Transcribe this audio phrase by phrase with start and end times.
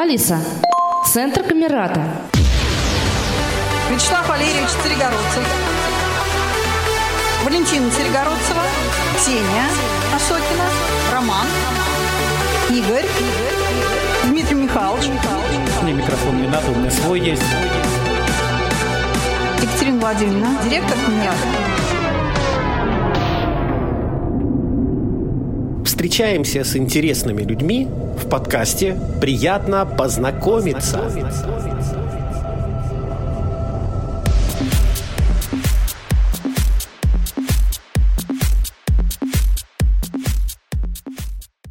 [0.00, 0.38] Алиса,
[1.12, 2.00] центр Камерата.
[3.90, 5.44] Вячеслав Валерьевич Царегородцев.
[7.44, 8.62] Валентина Царегородцева.
[9.16, 9.66] Ксения
[10.14, 10.66] Осокина.
[11.12, 11.46] Роман.
[12.70, 13.06] Игорь.
[14.26, 15.06] Дмитрий Михайлович.
[15.82, 17.42] мне микрофон не надо, у меня свой есть.
[19.60, 20.58] Екатерина Владимировна.
[20.62, 21.36] Директор КМИАДа.
[25.84, 27.88] Встречаемся с интересными людьми
[28.28, 31.00] в подкасте «Приятно познакомиться».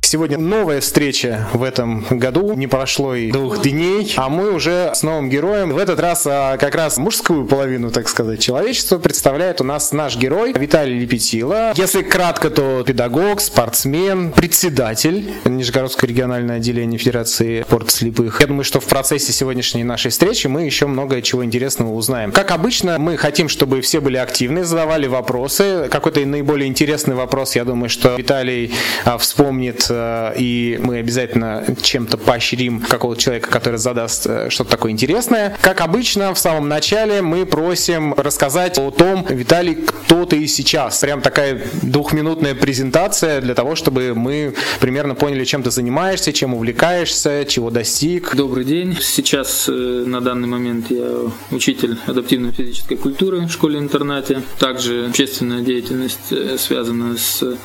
[0.07, 2.53] Сегодня новая встреча в этом году.
[2.53, 5.71] Не прошло и двух дней, а мы уже с новым героем.
[5.71, 10.15] В этот раз а, как раз мужскую половину, так сказать, человечества представляет у нас наш
[10.15, 11.73] герой Виталий Лепетила.
[11.75, 18.39] Если кратко, то педагог, спортсмен, председатель Нижегородского регионального отделения Федерации спорта слепых.
[18.39, 22.31] Я думаю, что в процессе сегодняшней нашей встречи мы еще много чего интересного узнаем.
[22.31, 25.89] Как обычно, мы хотим, чтобы все были активны, задавали вопросы.
[25.91, 28.71] Какой-то наиболее интересный вопрос, я думаю, что Виталий
[29.03, 29.97] а, вспомнит э,
[30.37, 35.57] и мы обязательно чем-то поощрим какого-то человека, который задаст э, что-то такое интересное.
[35.61, 40.99] Как обычно, в самом начале мы просим рассказать о том, Виталий, кто ты сейчас.
[40.99, 47.45] Прям такая двухминутная презентация для того, чтобы мы примерно поняли, чем ты занимаешься, чем увлекаешься,
[47.47, 48.35] чего достиг.
[48.35, 48.97] Добрый день.
[49.01, 54.41] Сейчас э, на данный момент я учитель адаптивной физической культуры в школе-интернате.
[54.59, 57.57] Также общественная деятельность э, связана с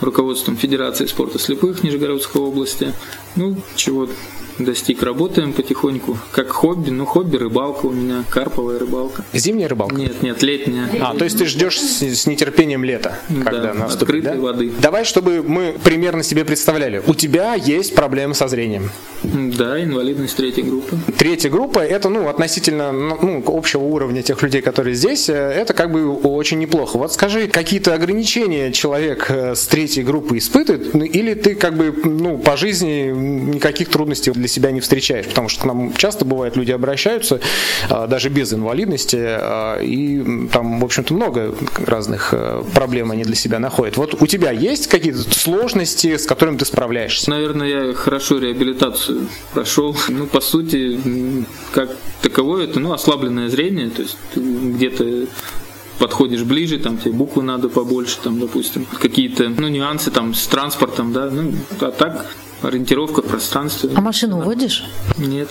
[0.00, 2.92] руководством Федерации спорта слепых Нижегородской области.
[3.36, 4.08] Ну, чего
[4.64, 5.02] достиг.
[5.02, 6.18] Работаем потихоньку.
[6.32, 6.90] Как хобби.
[6.90, 8.24] Ну, хобби рыбалка у меня.
[8.30, 9.24] Карповая рыбалка.
[9.32, 9.94] Зимняя рыбалка?
[9.94, 10.88] Нет, нет, летняя.
[11.00, 14.40] А, то есть ты ждешь с, с нетерпением лета, когда да, наступит, открытой да?
[14.40, 14.72] воды.
[14.80, 17.02] Давай, чтобы мы примерно себе представляли.
[17.06, 18.90] У тебя есть проблемы со зрением.
[19.22, 20.96] Да, инвалидность третьей группы.
[21.18, 25.92] Третья группа это ну относительно ну, общего уровня тех людей, которые здесь, э, это как
[25.92, 26.96] бы очень неплохо.
[26.96, 31.94] Вот скажи, какие-то ограничения человек э, с третьей группы испытывает, ну, или ты как бы
[32.04, 36.56] ну по жизни никаких трудностей для себя не встречаешь, потому что к нам часто бывает
[36.56, 37.40] люди обращаются
[37.88, 41.54] а, даже без инвалидности а, и там в общем-то много
[41.86, 43.96] разных э, проблем они для себя находят.
[43.96, 47.30] Вот у тебя есть какие-то сложности, с которыми ты справляешься?
[47.30, 49.96] Наверное, я хорошо реабилитацию прошел.
[50.10, 51.00] Ну, по сути,
[51.72, 51.90] как
[52.20, 55.26] таковое, это ну, ослабленное зрение, то есть где-то
[55.98, 61.12] подходишь ближе, там тебе буквы надо побольше, там, допустим, какие-то ну, нюансы там с транспортом,
[61.12, 62.26] да, ну, а так
[62.62, 63.90] ориентировка в пространстве.
[63.94, 64.84] А машину водишь?
[65.18, 65.48] Нет.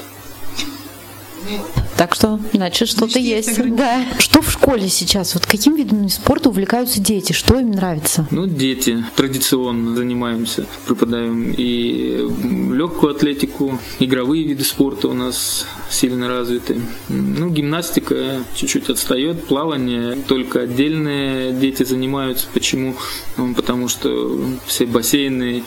[1.98, 3.60] Так что, значит, что-то есть.
[3.76, 4.06] Да.
[4.20, 5.34] Что в школе сейчас?
[5.34, 7.34] Вот каким видом спорта увлекаются дети?
[7.34, 8.26] Что им нравится?
[8.32, 12.26] Ну, дети традиционно занимаемся, преподаем и
[12.74, 16.80] легкую атлетику, игровые виды спорта у нас сильно развиты.
[17.10, 22.48] Ну, гимнастика чуть-чуть отстает, плавание только отдельные дети занимаются.
[22.54, 22.96] Почему?
[23.36, 25.64] Ну, Потому что все бассейны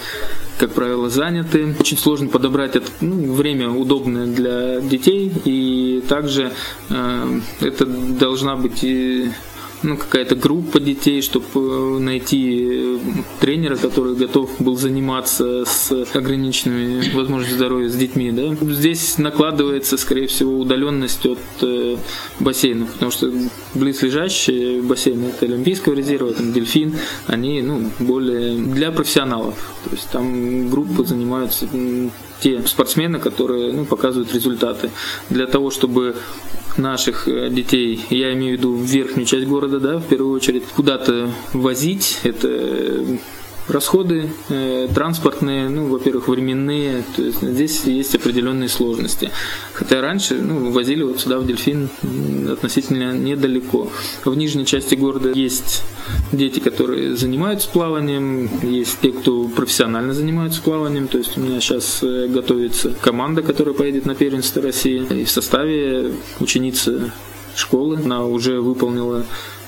[0.59, 1.75] как правило, заняты.
[1.79, 6.53] Очень сложно подобрать ну, время удобное для детей, и также
[6.91, 9.31] э, это должна быть и
[9.82, 12.98] ну, какая-то группа детей, чтобы найти э,
[13.41, 18.31] тренера, который готов был заниматься с ограниченными возможностями здоровья с детьми.
[18.31, 18.54] Да?
[18.72, 21.97] Здесь накладывается, скорее всего, удаленность от э,
[22.41, 23.32] бассейнов, потому что
[23.75, 29.54] близлежащие бассейны, это Олимпийского резерва, там дельфин, они ну, более для профессионалов.
[29.84, 31.66] То есть там группы занимаются
[32.42, 34.91] те спортсмены, которые ну, показывают результаты.
[35.30, 36.16] Для того, чтобы
[36.76, 41.30] наших э, детей, я имею в виду верхнюю часть города, да, в первую очередь, куда-то
[41.53, 43.19] возить, это
[43.69, 49.31] расходы э, транспортные, ну, во-первых, временные, то есть здесь есть определенные сложности.
[49.73, 51.89] Хотя раньше, ну, возили вот сюда в Дельфин
[52.51, 53.91] относительно недалеко.
[54.25, 55.83] В нижней части города есть
[56.33, 62.03] дети, которые занимаются плаванием, есть те, кто профессионально занимаются плаванием, то есть у меня сейчас
[62.03, 67.13] э, готовится команда, которая поедет на первенство России, и в составе ученицы
[67.54, 69.25] школы, она уже выполнила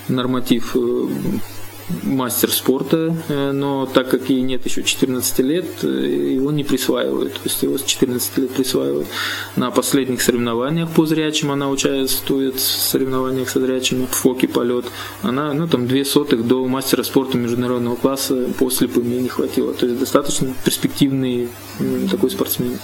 [0.09, 1.09] норматив э,
[2.03, 7.35] мастер спорта, э, но так как ей нет еще 14 лет, э, его не присваивают.
[7.35, 9.09] То есть его с 14 лет присваивают.
[9.57, 14.87] На последних соревнованиях по зрячим она участвует в соревнованиях со зрячими в фоке полет.
[15.23, 19.75] Она, ну, там, две сотых до мастера спорта международного класса по слепым ей не хватило.
[19.75, 21.49] То есть достаточно перспективный
[22.11, 22.79] такой спортсмен.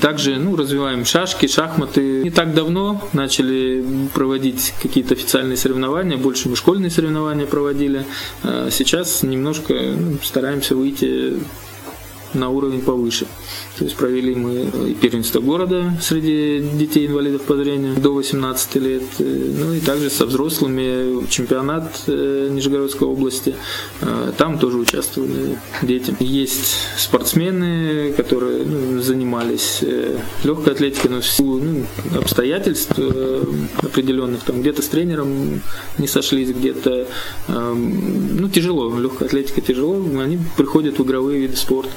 [0.00, 2.22] Также ну, развиваем шашки, шахматы.
[2.22, 8.04] Не так давно начали проводить какие-то официальные соревнования, больше мы школьные соревнования проводили.
[8.42, 11.34] А Сейчас немножко ну, стараемся выйти
[12.34, 13.26] на уровень повыше.
[13.78, 19.02] То есть провели мы и первенство города среди детей инвалидов по зрению до 18 лет,
[19.18, 23.54] ну и также со взрослыми чемпионат Нижегородской области.
[24.36, 26.16] Там тоже участвовали дети.
[26.18, 29.84] Есть спортсмены, которые ну, занимались
[30.42, 31.86] легкой атлетикой, но в силу ну,
[32.18, 32.98] обстоятельств
[33.78, 35.62] определенных, там где-то с тренером
[35.98, 37.06] не сошлись, где-то
[37.46, 41.92] ну, тяжело, легкая атлетика тяжело, они приходят в игровые виды спорта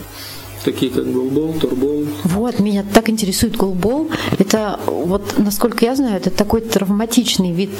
[0.63, 2.05] такие как голбол, турбол.
[2.23, 4.09] Вот, меня так интересует голбол.
[4.39, 7.71] Это, вот, насколько я знаю, это такой травматичный вид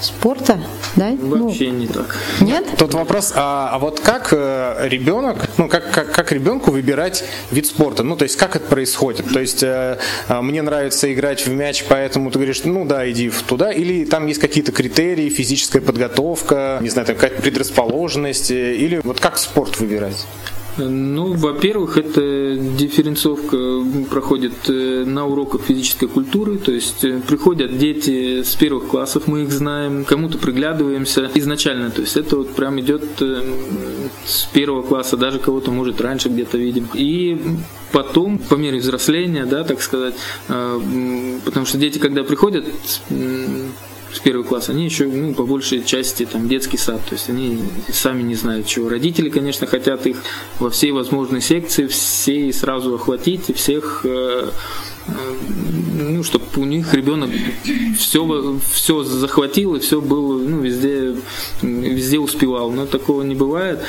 [0.00, 0.60] спорта,
[0.96, 1.10] да?
[1.20, 2.16] Вообще ну, не так.
[2.40, 2.64] Нет?
[2.78, 7.66] Тут вопрос, а, а вот как э, ребенок, ну, как, как, как ребенку выбирать вид
[7.66, 8.02] спорта?
[8.02, 9.32] Ну, то есть, как это происходит?
[9.32, 9.98] То есть, э,
[10.28, 14.26] а, мне нравится играть в мяч, поэтому ты говоришь, ну, да, иди туда, или там
[14.26, 19.78] есть какие-то критерии, физическая подготовка, не знаю, там какая-то предрасположенность, э, или вот как спорт
[19.78, 20.26] выбирать?
[20.78, 23.56] Ну, во-первых, это дифференцовка
[24.10, 29.42] проходит э, на уроках физической культуры, то есть э, приходят дети с первых классов, мы
[29.42, 33.42] их знаем, кому-то приглядываемся изначально, то есть это вот прям идет э,
[34.24, 36.88] с первого класса, даже кого-то может раньше где-то видим.
[36.94, 37.40] И
[37.92, 40.14] потом, по мере взросления, да, так сказать,
[40.46, 42.64] потому что дети, когда приходят
[44.12, 47.58] с первого класса, они еще ну, по большей части там детский сад, то есть они
[47.92, 48.88] сами не знают чего.
[48.88, 50.18] Родители, конечно, хотят их
[50.58, 54.50] во всей возможной секции, все сразу охватить и всех э,
[55.98, 57.30] ну, чтобы у них ребенок
[57.98, 61.14] все, все захватил и все было, ну, везде,
[61.62, 62.70] везде успевал.
[62.70, 63.80] Но такого не бывает.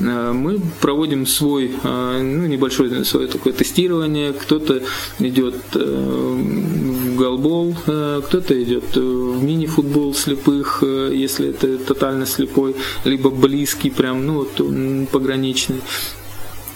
[0.00, 4.32] Э, мы проводим свой, ну, небольшое свое такое тестирование.
[4.32, 4.82] Кто-то
[5.18, 5.56] идет
[7.18, 14.24] голбол, э, кто-то идет в мини-футбол слепых, э, если это тотально слепой, либо близкий, прям,
[14.26, 16.27] ну вот пограничный э,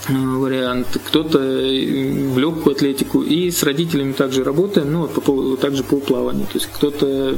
[0.09, 6.47] вариант, кто-то в легкую атлетику и с родителями также работаем, ну, по, также по плаванию.
[6.47, 7.37] То есть кто-то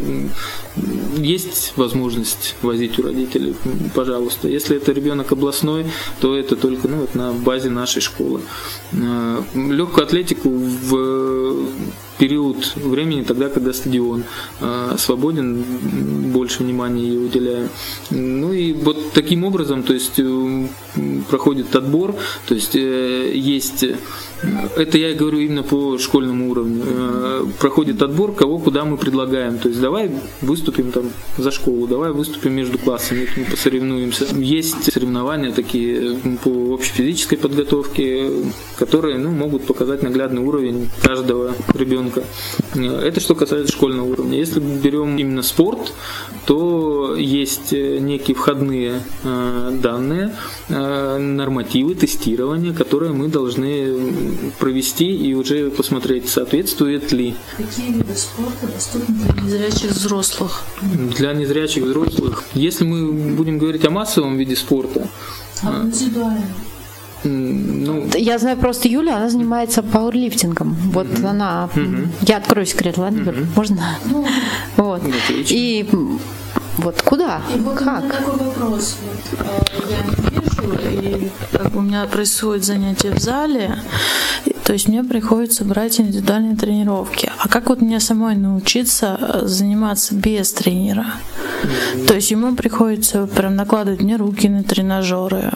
[1.16, 3.54] есть возможность возить у родителей,
[3.94, 4.48] пожалуйста.
[4.48, 5.86] Если это ребенок областной,
[6.20, 8.40] то это только ну, вот на базе нашей школы.
[8.92, 11.68] Легкую атлетику в
[12.24, 14.24] период времени тогда, когда стадион
[14.60, 15.62] э, свободен,
[16.32, 17.68] больше внимания ей уделяем.
[18.10, 20.66] Ну и вот таким образом, то есть э,
[21.28, 22.14] проходит отбор,
[22.48, 23.84] то есть э, есть
[24.76, 26.82] это я говорю именно по школьному уровню.
[26.86, 29.58] Э, проходит отбор, кого куда мы предлагаем.
[29.58, 30.10] То есть давай
[30.40, 34.26] выступим там за школу, давай выступим между классами, мы посоревнуемся.
[34.36, 38.30] Есть соревнования такие по общей физической подготовке,
[38.78, 42.24] которые ну, могут показать наглядный уровень каждого ребенка.
[42.74, 44.38] Э, это что касается школьного уровня.
[44.38, 45.92] Если берем именно спорт,
[46.46, 50.34] то есть некие входные э, данные,
[50.68, 54.23] нормативы тестирования, которые мы должны
[54.58, 57.34] провести и уже посмотреть, соответствует ли.
[57.56, 60.62] Какие виды спорта доступны для незрячих взрослых?
[61.16, 62.44] Для незрячих взрослых.
[62.54, 65.08] Если мы будем говорить о массовом виде спорта,
[65.62, 66.44] а индивидуально?
[67.24, 70.76] Ну, я знаю просто Юля, она занимается пауэрлифтингом.
[70.92, 71.26] Вот угу.
[71.26, 71.70] она.
[71.74, 72.08] Угу.
[72.22, 73.40] Я открою секрет, ладно, угу.
[73.56, 73.98] Можно?
[74.04, 74.26] Ну,
[74.76, 75.02] вот.
[75.02, 75.54] Отлично.
[75.54, 75.88] И
[76.78, 77.40] вот куда?
[77.54, 78.02] И вот как?
[78.02, 78.96] у меня такой вопрос.
[79.02, 80.33] Вот, э, я
[80.64, 83.78] и как у меня происходит занятие в зале,
[84.64, 87.30] то есть мне приходится брать индивидуальные тренировки.
[87.38, 91.06] А как вот мне самой научиться э, заниматься без тренера?
[92.08, 95.52] То есть ему приходится прям накладывать мне руки на тренажеры.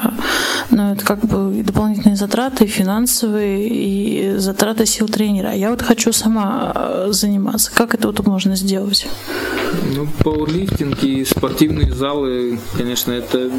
[0.71, 5.55] Но это как бы дополнительные затраты, финансовые, и затраты сил тренера.
[5.55, 7.73] Я вот хочу сама э, заниматься.
[7.75, 9.07] Как это вот можно сделать?
[9.95, 13.51] Ну, пауэрлифтинг и спортивные залы, конечно, это,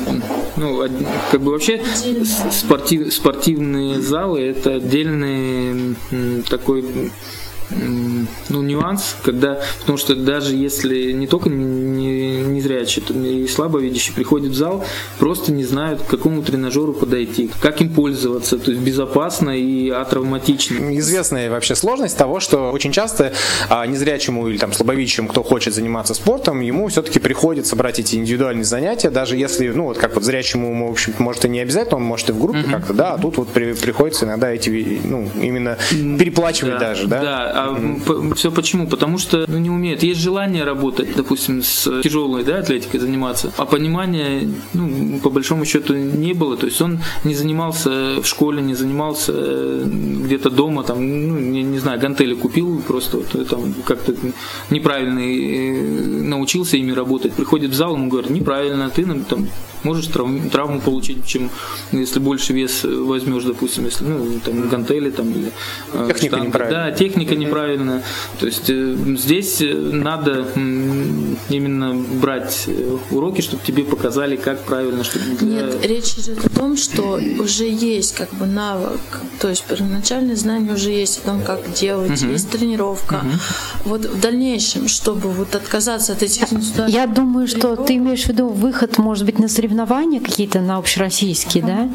[0.57, 0.83] ну,
[1.39, 1.81] как бы вообще
[2.51, 5.95] спортив, спортивные залы это отдельный
[6.49, 7.11] такой
[7.69, 14.15] ну, нюанс, когда, потому что даже если не только не, не зрячие, то и слабовидящие
[14.15, 14.83] приходят в зал,
[15.19, 20.97] просто не знают, к какому тренажеру подойти, как им пользоваться, то есть безопасно и атравматично.
[20.97, 23.33] Известная вообще сложность того, что очень часто
[23.69, 28.65] а, незрячему или там слабовидящему, кто хочет заниматься спортом, ему все-таки приходится брать эти индивидуальные
[28.65, 32.03] занятия, даже если, ну, вот как вот зрячему, в общем может и не обязательно, он
[32.03, 32.71] может и в группе uh-huh.
[32.71, 37.21] как-то, да, а тут вот при, приходится иногда эти, ну, именно переплачивать да, даже, да?
[37.21, 38.35] Да, а mm-hmm.
[38.35, 38.87] все почему?
[38.87, 40.03] Потому что ну, не умеют.
[40.03, 45.93] Есть желание работать, допустим, с тяжелой да, атлетикой заниматься, а понимания, ну, по большому счету,
[45.95, 46.57] не было.
[46.57, 49.83] То есть он не занимался в школе, не занимался э,
[50.25, 54.13] где-то дома, там, ну, не, не знаю, гантели купил, просто вот, э, там как-то
[54.69, 57.33] неправильно э, научился ими работать.
[57.33, 59.47] Приходит в зал, ему говорят, неправильно, ты там
[59.83, 61.49] можешь травму, травму получить, чем
[61.91, 65.51] если больше вес возьмешь, допустим, если ну, там гантели там или
[66.07, 66.47] техника штанга.
[66.47, 66.91] неправильная.
[66.91, 68.03] Да, техника неправильная.
[68.39, 70.45] То есть здесь надо
[71.49, 72.67] именно брать
[73.11, 75.25] уроки, чтобы тебе показали, как правильно, чтобы.
[75.41, 78.99] Нет, речь идет о том, что уже есть как бы навык,
[79.39, 82.31] то есть первоначальные знания уже есть о том, как делать, угу.
[82.31, 83.15] есть тренировка.
[83.15, 83.89] Угу.
[83.89, 88.29] Вот в дальнейшем, чтобы вот отказаться от этих индивидуальных Я думаю, что ты имеешь в
[88.29, 91.89] виду выход, может быть, на соревнования какие-то на общероссийские, да?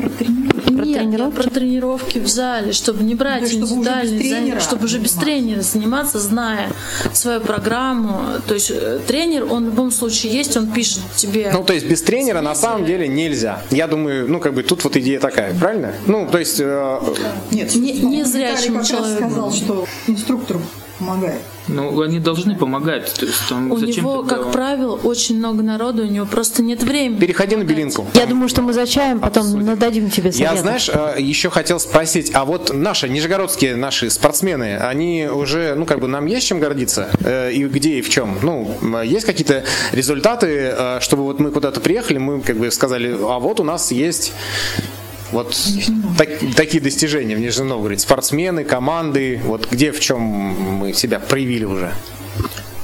[0.85, 1.37] Про Нет, тренировки?
[1.37, 5.63] про тренировки в зале, чтобы не брать да, индивидуальные чтобы занятия, чтобы уже без тренера
[5.63, 6.71] заниматься, зная
[7.15, 8.41] свою программу.
[8.47, 11.51] То есть э, тренер, он в любом случае есть, он пишет тебе.
[11.53, 13.63] Ну, то есть без тренера на самом деле нельзя.
[13.71, 15.95] Я думаю, ну, как бы тут вот идея такая, правильно?
[16.07, 16.61] Ну, то есть...
[16.61, 17.01] Э...
[17.51, 19.29] Нет, не, не зрячему человеку.
[19.29, 20.59] сказал, что инструктор
[20.99, 21.41] помогает.
[21.69, 23.13] Ну, они должны помогать.
[23.15, 24.37] То есть, там, у него, тогда...
[24.37, 27.19] как правило, очень много народу, у него просто нет времени.
[27.19, 28.07] Переходи на белинку.
[28.15, 29.71] Я думаю, что мы за чаем потом Абсолютно.
[29.73, 30.53] нададим тебе совет.
[30.53, 35.87] Я, знаешь, э, еще хотел спросить, а вот наши, нижегородские наши спортсмены, они уже, ну,
[35.87, 37.09] как бы нам есть чем гордиться?
[37.21, 38.39] Э, и где, и в чем?
[38.43, 43.39] Ну, есть какие-то результаты, э, чтобы вот мы куда-то приехали, мы как бы сказали, а
[43.39, 44.33] вот у нас есть
[45.35, 45.57] вот
[46.17, 48.01] так, такие достижения в Нижнем Новгороде.
[48.01, 51.93] Спортсмены, команды, вот где, в чем мы себя проявили уже?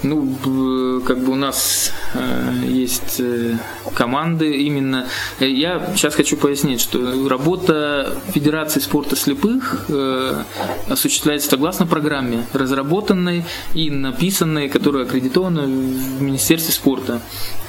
[0.02, 3.59] Ну, как бы у нас э, есть э,
[3.95, 5.07] команды именно.
[5.38, 10.42] Я сейчас хочу пояснить, что работа Федерации спорта слепых э,
[10.88, 17.21] осуществляется согласно программе, разработанной и написанной, которая аккредитована в Министерстве спорта.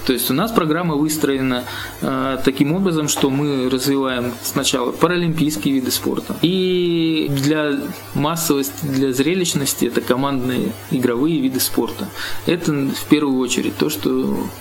[0.06, 1.64] То есть у нас программа выстроена
[2.02, 6.36] э, таким образом, что мы развиваем сначала паралимпийские виды спорта.
[6.42, 7.80] И для
[8.14, 12.08] массовости, для зрелищности это командные игровые виды спорта.
[12.46, 14.10] Это в первую очередь то, что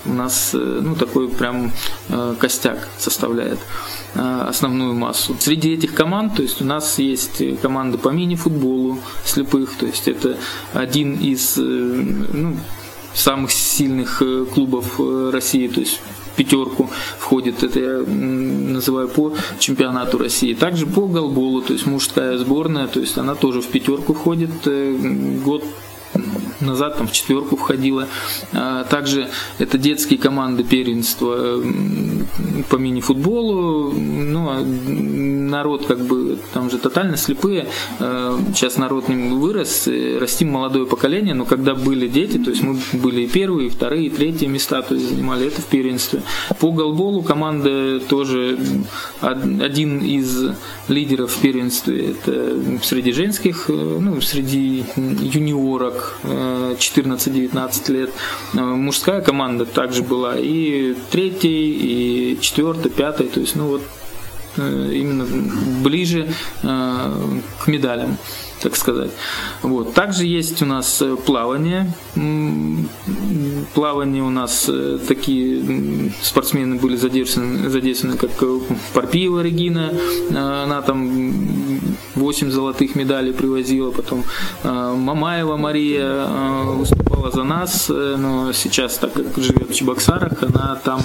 [0.05, 1.73] у нас э, ну, такой прям
[2.09, 3.59] э, костяк составляет
[4.15, 5.37] э, основную массу.
[5.41, 10.37] Среди этих команд, то есть у нас есть команды по мини-футболу слепых, то есть это
[10.75, 12.57] один из ну,
[13.15, 16.01] самых сильных э, клубов э, России, то есть
[16.37, 20.55] пятерку входит, это я называю по чемпионату России.
[20.55, 24.51] Также по голболу, то есть мужская сборная, то есть она тоже в пятерку входит.
[24.67, 24.97] Э,
[25.45, 25.65] год
[26.61, 28.09] назад там в четверку входила.
[28.53, 31.63] А, также это детские команды первенства
[32.69, 33.93] по мини-футболу.
[33.93, 37.67] Ну, а народ как бы там же тотально слепые.
[37.99, 39.89] А, сейчас народ вырос,
[40.19, 44.07] растим молодое поколение, но когда были дети, то есть мы были и первые, и вторые,
[44.07, 46.23] и третьи места, то есть занимали это в первенстве.
[46.59, 48.59] По голболу команда тоже
[49.21, 50.51] один из
[50.89, 56.19] лидеров в первенстве, это среди женских, ну, среди юниорок,
[56.79, 58.11] 14-19 лет.
[58.55, 63.83] Э, мужская команда также была и третий, и четвертый, пятый, то есть, ну вот
[64.57, 65.27] э, именно
[65.83, 68.17] ближе э, к медалям
[68.63, 69.11] так сказать.
[69.63, 69.95] Вот.
[69.95, 71.93] Также есть у нас плавание.
[73.75, 74.71] Плавание у нас
[75.09, 78.31] такие спортсмены были задействованы, задействованы как
[78.95, 79.93] Парпиева Регина,
[80.31, 81.81] она там
[82.15, 84.25] 8 золотых медалей привозила, потом
[84.63, 90.43] э, Мамаева Мария э, выступала за нас, э, но сейчас, так как живет в Чебоксарах,
[90.43, 91.01] она там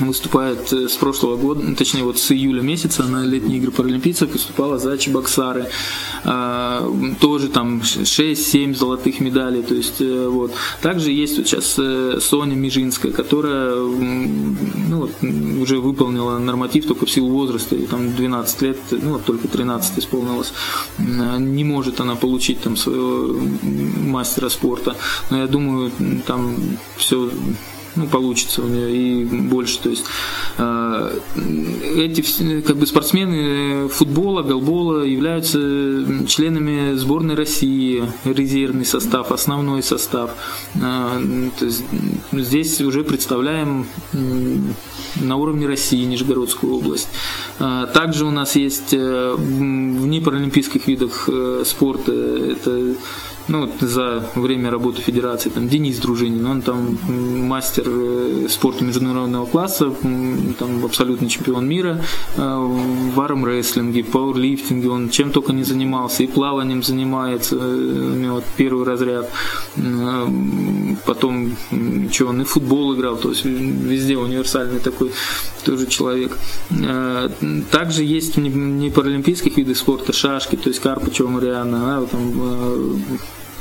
[0.00, 4.78] выступает э, с прошлого года, точнее вот с июля месяца на летние игры паралимпийцев выступала
[4.78, 5.68] за Чебоксары.
[6.24, 9.62] А, тоже там 6-7 золотых медалей.
[9.62, 10.52] То есть, э, вот.
[10.82, 15.12] Также есть вот сейчас э, Соня Межинская, которая ну, вот,
[15.60, 19.98] уже выполнила норматив только в силу возраста, и там 12 лет, ну вот только 13
[19.98, 20.52] исполнилось.
[20.98, 24.96] Не может она получить там своего мастера спорта.
[25.30, 25.90] Но я думаю,
[26.26, 26.56] там
[26.96, 27.30] все
[27.96, 29.78] ну, получится у нее и больше.
[29.80, 30.04] То есть
[30.58, 31.18] э,
[31.96, 35.58] эти как бы спортсмены футбола, голбола являются
[36.26, 40.30] членами сборной России, резервный состав, основной состав.
[40.74, 41.84] Э, то есть
[42.32, 47.08] здесь уже представляем на уровне России Нижегородскую область.
[47.58, 51.28] Э, также у нас есть в непаралимпийских видах
[51.64, 52.94] спорта это
[53.48, 56.98] ну, за время работы федерации, там, Денис Дружинин, он там
[57.46, 59.92] мастер э, спорта международного класса,
[60.58, 62.00] там, абсолютный чемпион мира
[62.36, 62.40] э,
[63.14, 68.84] в армрестлинге, пауэрлифтинге, он чем только не занимался, и плаванием занимается, э, у него первый
[68.86, 69.30] разряд,
[71.04, 71.56] потом,
[72.10, 75.10] что он и футбол играл, то есть везде универсальный такой
[75.64, 76.38] тоже человек.
[77.70, 83.00] Также есть не паралимпийских видов спорта шашки, то есть Карпачева Мариана, она там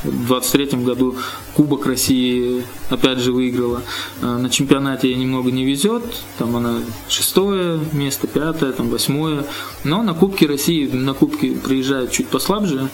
[0.03, 1.15] В 23 году
[1.53, 3.81] Кубок России опять же выиграла.
[4.21, 6.03] А, на чемпионате ей немного не везет,
[6.37, 9.45] там она шестое место, пятое, там восьмое.
[9.83, 12.89] Но на Кубке России, на Кубке приезжают чуть послабже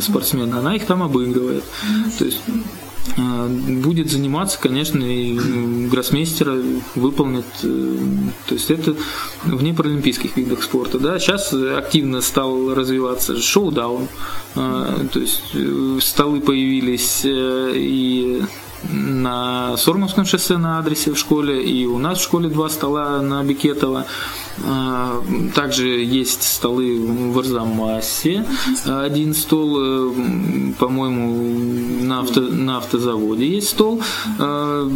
[0.00, 1.64] спортсмены, она их там обыгрывает.
[2.18, 2.40] То есть
[3.16, 5.38] будет заниматься, конечно, и
[5.88, 6.56] гроссмейстера
[6.94, 7.46] выполнит.
[7.62, 7.96] Э,
[8.46, 8.94] то есть это
[9.44, 10.98] вне паралимпийских видах спорта.
[10.98, 11.18] Да?
[11.18, 14.08] Сейчас активно стал развиваться шоу-даун.
[14.54, 18.42] А, то есть э, столы появились э, и
[18.84, 23.42] на Сормовском шоссе на адресе в школе, и у нас в школе два стола на
[23.42, 24.06] Бикетова.
[25.54, 26.98] Также есть столы
[27.32, 28.44] в Арзамасе.
[28.86, 34.02] Один стол, э, по-моему, на, авто, на автозаводе есть стол.
[34.38, 34.90] А,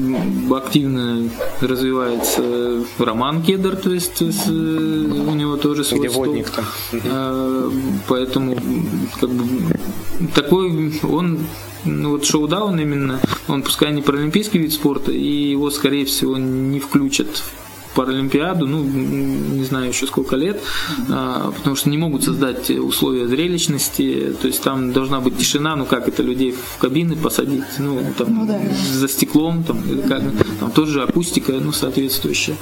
[0.51, 4.25] активно развивается Роман Кедр, то есть у
[5.35, 6.25] него тоже свой Где стол.
[6.25, 6.65] водник там.
[7.05, 7.71] А,
[8.09, 8.57] поэтому
[9.21, 9.45] как бы
[10.35, 11.39] такой он
[11.85, 17.43] вот шоу-даун именно, он пускай не паралимпийский вид спорта, и его, скорее всего, не включат
[17.95, 20.61] Паралимпиаду, ну, не знаю еще сколько лет,
[21.11, 25.85] а, потому что не могут создать условия зрелищности, то есть там должна быть тишина, ну
[25.85, 28.61] как это людей в кабины посадить, ну, там, ну, да.
[28.93, 30.23] за стеклом, там, как,
[30.61, 32.57] там тоже акустика, ну, соответствующая.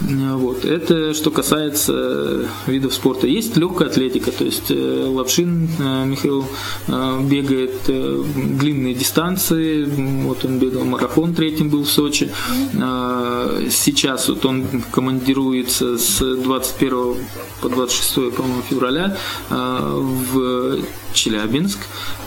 [0.00, 0.64] Вот.
[0.64, 3.26] Это что касается видов спорта.
[3.26, 6.46] Есть легкая атлетика, то есть э, Лапшин э, Михаил
[6.86, 12.30] э, бегает длинные дистанции, вот он бегал марафон третьим был в Сочи.
[13.70, 17.16] Сейчас вот он командируется с 21
[17.60, 19.16] по 26 по-моему, февраля
[19.50, 20.78] э, в
[21.12, 21.78] Челябинск.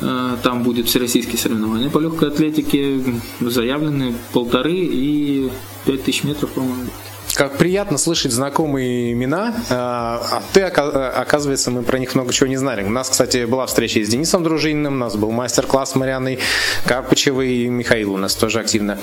[0.02, 3.02] Э, там будет всероссийские соревнования по легкой атлетике.
[3.40, 5.52] Заявлены полторы и
[5.86, 6.90] пять тысяч метров, по-моему.
[7.42, 12.56] Как приятно слышать знакомые имена, а, а ты, оказывается, мы про них много чего не
[12.56, 12.84] знали.
[12.84, 16.38] У нас, кстати, была встреча с Денисом Дружининым, у нас был мастер-класс с Марианой
[16.86, 19.00] Карпычевой, и Михаил у нас тоже активно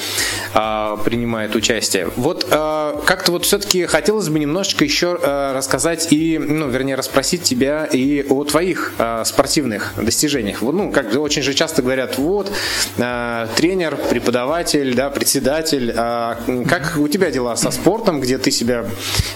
[0.54, 2.10] а, принимает участие.
[2.14, 5.14] Вот а, как-то вот все-таки хотелось бы немножечко еще
[5.52, 8.92] рассказать и, ну, вернее, расспросить тебя и о твоих
[9.24, 10.62] спортивных достижениях.
[10.62, 12.52] Вот, ну, как очень же часто говорят, вот,
[12.94, 18.86] тренер, преподаватель, да, председатель, как у тебя дела со спортом, где ты себя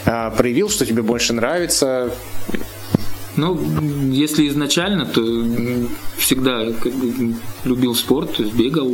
[0.05, 2.15] а, проявил, что тебе больше нравится?
[3.37, 3.59] Ну,
[4.11, 5.23] если изначально, то
[6.19, 8.91] всегда как бы, любил спорт, то есть бегал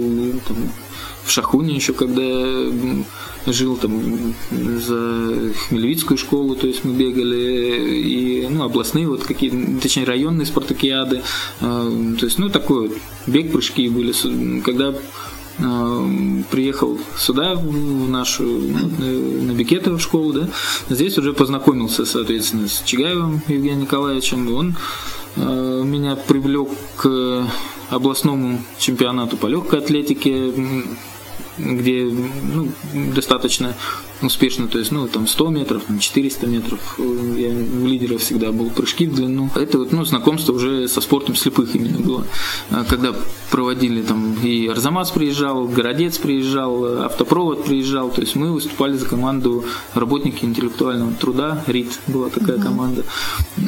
[0.46, 0.56] там,
[1.24, 2.22] в Шахуне еще, когда
[3.46, 9.50] жил там за Хмельницкую школу, то есть мы бегали и ну, областные вот какие
[9.82, 11.22] точнее районные спартакиады,
[11.60, 14.12] а, то есть ну такой вот бег прыжки были,
[14.60, 20.48] когда Э, приехал сюда, в нашу, на Бикетово школу, да,
[20.88, 24.76] здесь уже познакомился, соответственно, с Чигаевым Евгением Николаевичем, и он
[25.36, 27.44] э, меня привлек к
[27.90, 30.52] областному чемпионату по легкой атлетике,
[31.58, 32.68] где ну,
[33.14, 33.74] достаточно
[34.22, 38.70] успешно, то есть, ну, там 100 метров, там 400 метров, я в лидерах всегда был
[38.70, 39.50] прыжки в длину.
[39.54, 42.26] Это вот, ну, знакомство уже со спортом слепых именно было.
[42.70, 43.14] А когда
[43.50, 49.64] проводили там и Арзамас приезжал, Городец приезжал, Автопровод приезжал, то есть мы выступали за команду
[49.94, 52.64] работники интеллектуального труда, РИТ была такая угу.
[52.64, 53.04] команда.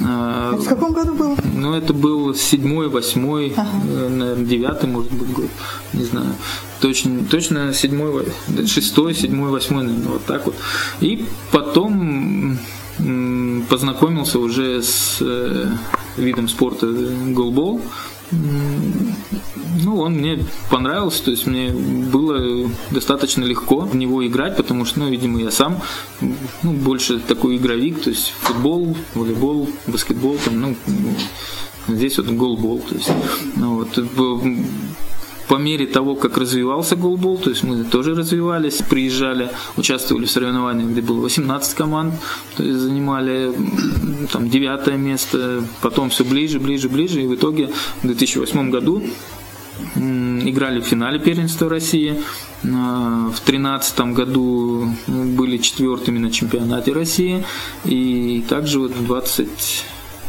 [0.05, 1.37] А в каком году было?
[1.55, 3.69] Ну, это был седьмой, восьмой, ага.
[3.85, 5.51] Э, наверное, девятый, может быть, год,
[5.93, 6.35] не знаю.
[6.81, 8.25] Точно, точно седьмой,
[8.67, 10.57] шестой, седьмой, восьмой, наверное, вот так вот.
[11.01, 12.59] И потом
[13.69, 15.67] познакомился уже с э,
[16.17, 17.81] видом спорта голбол.
[18.31, 25.01] Ну, он мне понравился, то есть мне было достаточно легко в него играть, потому что,
[25.01, 25.83] ну, видимо, я сам
[26.21, 30.77] ну, больше такой игровик, то есть футбол, волейбол, баскетбол, там, ну,
[31.89, 33.11] здесь вот голбол, то есть,
[33.57, 33.99] ну, вот,
[35.51, 40.91] по мере того, как развивался голбол, то есть мы тоже развивались, приезжали, участвовали в соревнованиях,
[40.91, 42.15] где было 18 команд,
[42.57, 43.53] то есть занимали
[44.33, 47.69] там девятое место, потом все ближе, ближе, ближе, и в итоге
[48.01, 49.03] в 2008 году
[49.97, 52.23] играли в финале первенства России.
[52.63, 57.45] А, в 2013 году были четвертыми на чемпионате России.
[57.87, 59.49] И также вот в 20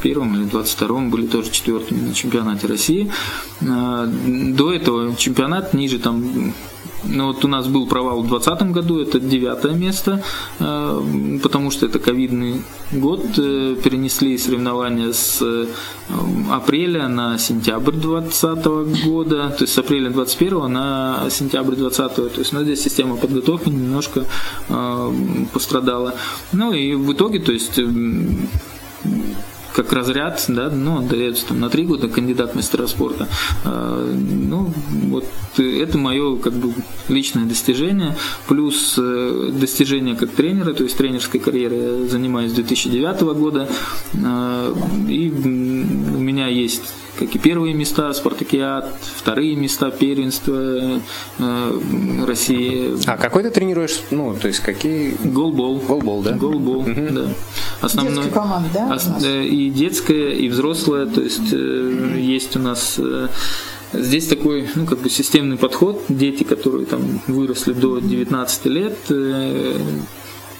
[0.02, 3.12] 21 или 22 были тоже четвертыми на чемпионате России.
[3.62, 6.54] А, до этого чемпионат ниже там
[7.04, 10.24] ну вот у нас был провал в 2020 году, это девятое место,
[10.60, 11.04] а,
[11.42, 12.62] потому что это ковидный
[12.92, 15.66] год, э, перенесли соревнования с э,
[16.52, 22.54] апреля на сентябрь 2020 года, то есть с апреля 21 на сентябрь 2020, то есть
[22.54, 24.26] ну, здесь система подготовки немножко
[24.70, 25.12] а,
[25.54, 26.16] пострадала.
[26.52, 27.80] Ну и в итоге, то есть
[29.74, 33.28] как разряд, да, ну, он дается там на три года кандидат мастера спорта.
[33.64, 34.74] А, ну,
[35.08, 35.26] вот
[35.58, 36.74] это мое как бы
[37.08, 38.16] личное достижение,
[38.48, 43.70] плюс э, достижение как тренера, то есть тренерской карьеры я занимаюсь с 2009 года,
[44.24, 44.74] а,
[45.08, 46.84] и у меня есть
[47.22, 51.00] как и первые места Спартакиад, вторые места первенства
[51.38, 52.96] э, России.
[53.06, 54.02] А какой ты тренируешь?
[54.10, 55.16] Ну, то есть какие?
[55.24, 55.78] Голбол.
[55.78, 56.32] Голбол, да?
[56.32, 56.92] Голбол, угу.
[57.12, 57.26] да.
[57.80, 58.96] Основной, детская команда, да?
[58.96, 63.28] Ос, э, и детская, и взрослая, то есть э, есть у нас э,
[63.94, 66.02] Здесь такой, ну, как бы системный подход.
[66.08, 68.96] Дети, которые там выросли до 19 лет,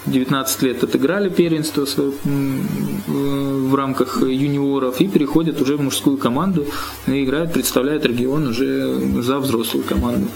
[0.06, 1.86] 19 лет отыграли первенство
[2.26, 6.66] в рамках юниоров и переходят уже в мужскую команду
[7.08, 10.28] и играют, представляют регион уже за взрослую команду.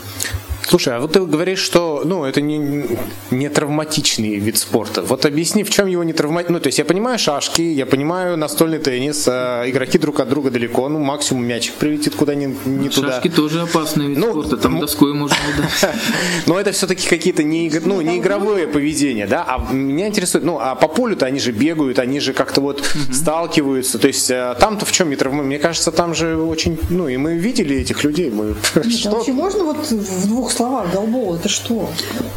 [0.68, 2.86] Слушай, а вот ты говоришь, что ну, это не,
[3.30, 5.04] не травматичный вид спорта.
[5.04, 6.54] Вот объясни, в чем его не травматичный.
[6.56, 10.50] Ну, то есть я понимаю шашки, я понимаю настольный теннис, а игроки друг от друга
[10.50, 13.14] далеко, ну, максимум мячик прилетит куда не, не туда.
[13.14, 16.00] Шашки тоже опасный вид ну, спорта, там доской можно ударить.
[16.48, 19.46] Но это все-таки какие-то не, ну, не игровое поведение, да?
[19.48, 24.00] А меня интересует, ну, а по полю-то они же бегают, они же как-то вот сталкиваются.
[24.00, 25.44] То есть э, там-то в чем не травма?
[25.44, 28.32] Мне кажется, там же очень, ну, и мы видели этих людей.
[28.32, 28.56] Мы...
[28.84, 31.90] Нет, а вообще можно вот в двух словах голбол это что?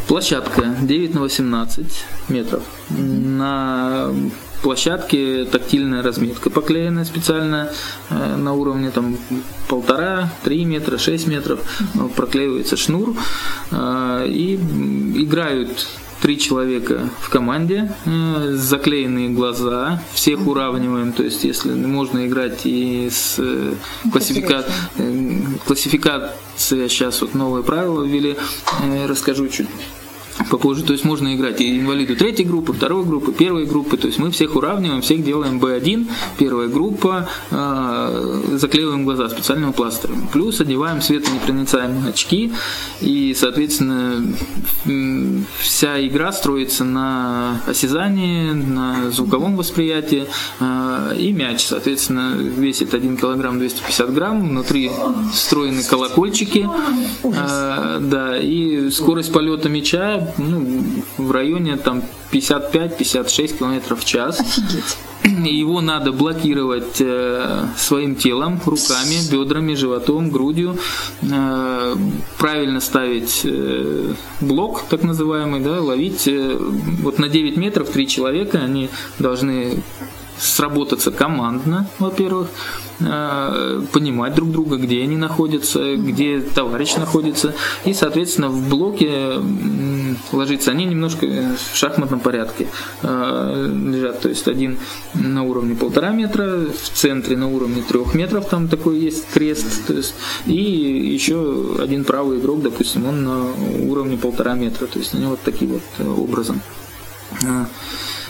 [0.06, 1.86] Площадка 9 на 18
[2.28, 2.62] метров.
[2.90, 4.12] На
[4.62, 7.70] площадке тактильная разметка поклеена специально
[8.10, 9.16] э, на уровне там
[9.68, 11.60] полтора, три метра, шесть метров.
[12.16, 13.14] Проклеивается шнур
[13.70, 15.86] э, и играют
[16.20, 23.08] три человека в команде, э, заклеенные глаза, всех уравниваем, то есть если можно играть и
[23.10, 23.74] с э,
[24.10, 24.64] классифика...
[24.96, 28.36] Э, классификация, сейчас вот новые правила ввели,
[29.06, 29.68] расскажу чуть
[30.50, 30.84] попозже.
[30.84, 33.96] То есть можно играть и инвалиду третьей группы, второй группы, первой группы.
[33.96, 36.06] То есть мы всех уравниваем, всех делаем B1,
[36.38, 40.28] первая группа, э, заклеиваем глаза специальным пластырем.
[40.32, 42.52] Плюс одеваем светонепроницаемые очки.
[43.00, 44.22] И, соответственно,
[45.58, 50.26] вся игра строится на осязании, на звуковом восприятии.
[50.60, 54.48] Э, и мяч, соответственно, весит 1 килограмм 250 грамм.
[54.48, 54.90] Внутри
[55.32, 56.68] встроены колокольчики.
[57.24, 60.84] Э, да, и скорость полета мяча ну,
[61.16, 64.40] в районе там 55-56 км в час.
[64.40, 64.96] Офигеть.
[65.24, 70.78] Его надо блокировать э, своим телом, руками, бедрами, животом, грудью.
[71.22, 71.96] Э,
[72.38, 76.26] правильно ставить э, блок, так называемый, да, ловить.
[76.28, 76.56] Э,
[77.02, 78.88] вот на 9 метров три человека, они
[79.18, 79.82] должны
[80.38, 82.48] сработаться командно, во-первых,
[83.00, 89.34] э, понимать друг друга, где они находятся, где товарищ находится, и, соответственно, в блоке
[90.32, 90.70] ложиться.
[90.70, 92.68] Они немножко в шахматном порядке
[93.02, 94.78] э, лежат, то есть один
[95.14, 99.94] на уровне полтора метра, в центре на уровне трех метров, там такой есть крест, то
[99.94, 100.14] есть,
[100.46, 103.44] и еще один правый игрок, допустим, он на
[103.88, 106.60] уровне полтора метра, то есть они вот таким вот э, образом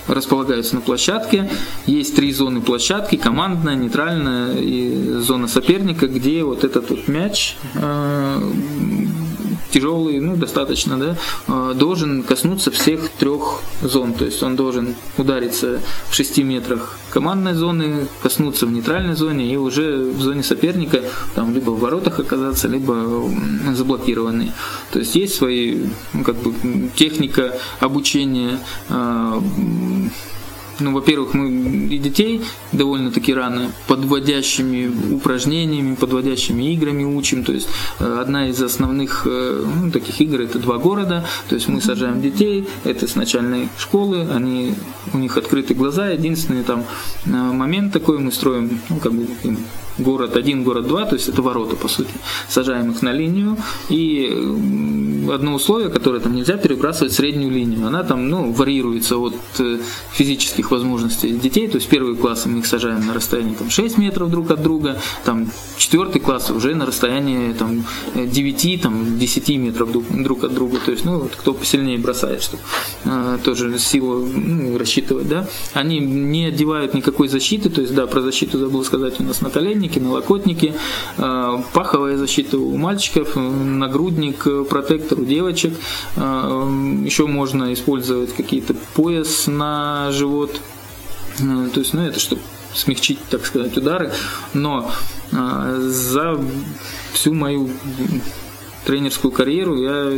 [0.08, 1.50] располагаются на площадке.
[1.86, 8.40] Есть три зоны площадки, командная, нейтральная и зона соперника, где вот этот вот мяч э,
[9.70, 14.14] тяжелый, ну, достаточно, да, э, должен коснуться всех трех зон.
[14.14, 19.56] То есть он должен удариться в 6 метрах командной зоны, коснуться в нейтральной зоне и
[19.56, 21.02] уже в зоне соперника
[21.34, 23.28] там либо в воротах оказаться, либо
[23.72, 24.52] заблокированные.
[24.92, 26.54] То есть есть свои, ну, как бы,
[26.96, 29.40] техника обучения э,
[30.80, 37.44] ну, во-первых, мы и детей довольно-таки рано подводящими упражнениями, подводящими играми учим.
[37.44, 41.24] То есть э, одна из основных э, ну, таких игр это два города.
[41.48, 44.74] То есть мы сажаем детей, это с начальной школы, они,
[45.12, 46.08] у них открыты глаза.
[46.08, 46.84] Единственный там
[47.26, 49.26] э, момент такой мы строим, ну, как бы
[49.98, 52.10] город один, город два, то есть это ворота, по сути.
[52.48, 53.56] Сажаем их на линию,
[53.88, 54.26] и
[55.30, 57.86] одно условие, которое там нельзя перебрасывать среднюю линию.
[57.86, 59.78] Она там, ну, варьируется от э,
[60.12, 64.30] физических возможностей детей, то есть первые классы мы их сажаем на расстоянии там 6 метров
[64.30, 67.84] друг от друга, там четвертый класс уже на расстоянии там
[68.14, 72.62] 9, там 10 метров друг от друга, то есть, ну, вот кто посильнее бросает, чтобы
[73.04, 75.48] э, тоже силу ну, рассчитывать, да.
[75.74, 79.50] Они не одевают никакой защиты, то есть, да, про защиту забыл сказать у нас на
[79.88, 80.74] наколенники, налокотники,
[81.16, 85.74] э, паховая защита у мальчиков, нагрудник, э, протектор у девочек.
[86.16, 86.68] Э,
[87.04, 90.60] Еще можно использовать какие-то пояс на живот.
[91.38, 92.42] То есть, ну, это чтобы
[92.74, 94.12] смягчить, так сказать, удары.
[94.54, 94.90] Но
[95.30, 96.40] за
[97.12, 97.70] всю мою
[98.84, 100.12] тренерскую карьеру я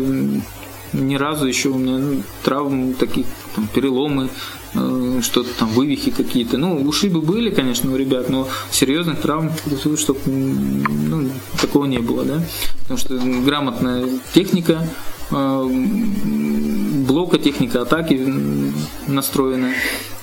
[0.92, 4.28] ни разу еще у меня ну, травм таких, там, переломы,
[4.72, 6.56] что-то там, вывихи какие-то.
[6.58, 9.52] Ну, ушибы были, конечно, у ребят, но серьезных травм,
[9.96, 11.30] чтобы ну,
[11.60, 12.42] такого не было, да.
[12.82, 18.14] Потому что грамотная техника, э, блока, техника атаки
[19.06, 19.72] настроена.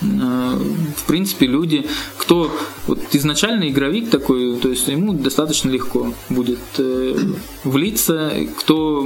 [0.02, 0.60] Э,
[0.96, 2.52] в принципе, люди, кто
[2.86, 7.16] вот изначально игровик такой, то есть ему достаточно легко будет э,
[7.64, 9.02] влиться, кто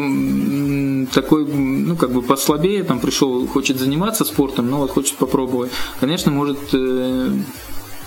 [1.14, 6.32] такой, ну, как бы послабее, там пришел, хочет заниматься спортом, но вот хочет попробовать, конечно,
[6.32, 7.32] может э,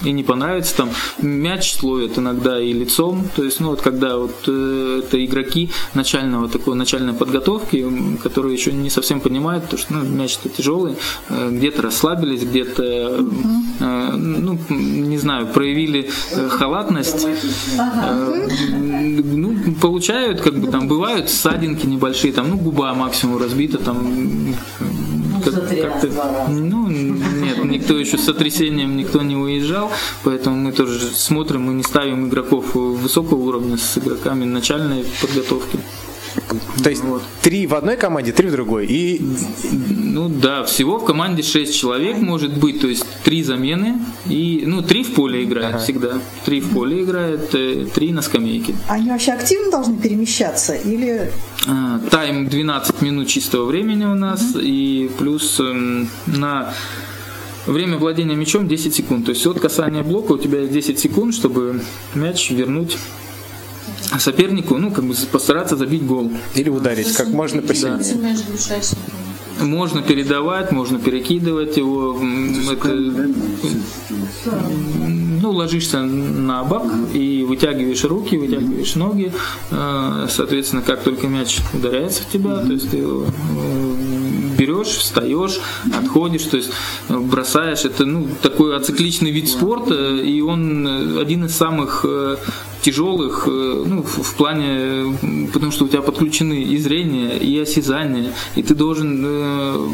[0.02, 0.90] и не понравится, там.
[1.20, 6.48] Мяч ловят иногда и лицом, то есть, ну вот когда вот э, это игроки начального
[6.48, 7.87] такой начальной подготовки,
[8.22, 10.96] которые еще не совсем понимают, то что ну, мяч-то тяжелый,
[11.28, 12.83] э, где-то расслабились, где-то,
[13.80, 18.48] э, ну не знаю, проявили э, халатность, э,
[19.22, 24.54] ну получают, как бы там бывают ссадинки небольшие, там, ну губа максимум разбита, там
[25.50, 29.90] как, как ну, нет, никто еще с сотрясением никто не уезжал,
[30.22, 35.78] поэтому мы тоже смотрим, мы не ставим игроков высокого уровня с игроками начальной подготовки.
[36.83, 37.23] То есть вот.
[37.42, 38.87] три в одной команде, три в другой.
[38.87, 39.23] И...
[39.70, 44.83] Ну да, всего в команде шесть человек может быть, то есть три замены и ну
[44.83, 45.85] три в поле играют ага.
[45.85, 46.12] всегда.
[46.44, 48.75] Три в поле играют, э, три на скамейке.
[48.88, 51.33] Они вообще активно должны перемещаться или?
[51.66, 54.61] А, тайм 12 минут чистого времени у нас угу.
[54.61, 56.75] и плюс эм, на
[57.66, 59.25] Время владения мячом 10 секунд.
[59.25, 61.81] То есть от касания блока у тебя есть 10 секунд, чтобы
[62.14, 62.99] мяч вернуть
[64.18, 66.30] сопернику, ну, как бы постараться забить гол.
[66.54, 68.36] Или ударить как можно посильнее.
[69.58, 69.64] Да.
[69.64, 72.18] Можно передавать, можно перекидывать его.
[72.72, 72.88] Это,
[75.44, 79.32] ну, ложишься на бок и вытягиваешь руки, вытягиваешь ноги.
[79.70, 83.94] Э, соответственно, как только мяч ударяется в тебя, то есть ты его э,
[84.58, 85.60] берешь, встаешь,
[85.94, 86.70] отходишь, то есть
[87.08, 87.84] бросаешь.
[87.84, 92.36] Это ну, такой ацикличный вид спорта, и он один из самых э,
[92.85, 95.16] тяжелых, э, ну, в плане,
[95.53, 99.88] потому что у тебя подключены и зрение, и осязание, и ты должен э,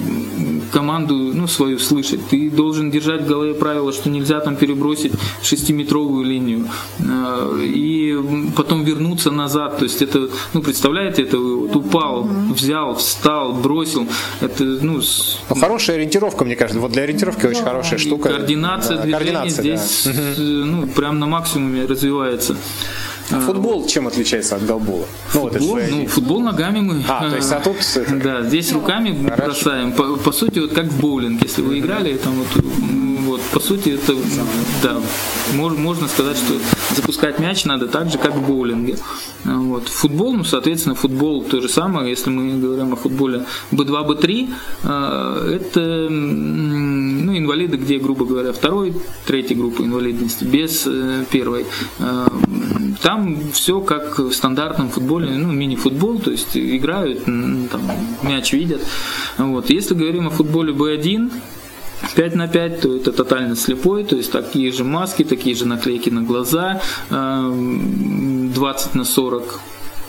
[0.73, 6.25] команду, ну, свою слышать, ты должен держать в голове правило, что нельзя там перебросить шестиметровую
[6.25, 6.67] линию,
[6.99, 8.19] э, и
[8.57, 14.07] потом вернуться назад, то есть это, ну, представляете, это вот упал, взял, встал, бросил,
[14.41, 15.01] это, ну...
[15.49, 18.31] ну хорошая ориентировка, мне кажется, вот для ориентировки очень хорошая штука.
[18.31, 20.43] Координация да, движений координация, здесь, да.
[20.43, 22.57] ну, прям на максимуме развивается.
[23.33, 25.07] А футбол чем отличается от голбола?
[25.35, 27.05] Ну, футбол, вот ну, футбол ногами мы.
[27.07, 27.77] А, то есть, а тут...
[28.23, 29.45] Да, здесь руками Хорошо.
[29.45, 29.93] бросаем.
[29.93, 31.43] По, по сути, вот как в боулинг.
[31.43, 32.65] Если вы играли, там вот
[33.31, 34.17] вот, по сути, это,
[34.83, 35.01] да,
[35.53, 36.55] можно сказать, что
[36.97, 38.97] запускать мяч надо так же, как в боулинге.
[39.45, 39.89] Вот.
[39.89, 44.51] Футбол, ну, соответственно, футбол то же самое, если мы говорим о футболе B2, B3,
[44.83, 48.95] э, это ну, инвалиды, где, грубо говоря, второй,
[49.27, 51.67] третьей группы инвалидности, без э, первой.
[52.01, 52.27] Э,
[53.03, 57.83] там все как в стандартном футболе, ну, мини-футбол, то есть играют, там,
[58.25, 58.83] мяч видят.
[59.39, 59.71] Вот.
[59.71, 61.31] Если говорим о футболе B1,
[62.15, 66.11] 5 на 5, то это тотально слепой, то есть такие же маски, такие же наклейки
[66.11, 69.61] на глаза, 20 эм, на 40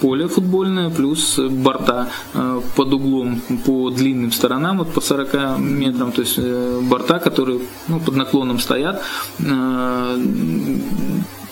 [0.01, 6.21] поле футбольное, плюс борта э, под углом по длинным сторонам, вот по 40 метрам, то
[6.21, 9.01] есть э, борта, которые ну, под наклоном стоят,
[9.39, 10.17] э,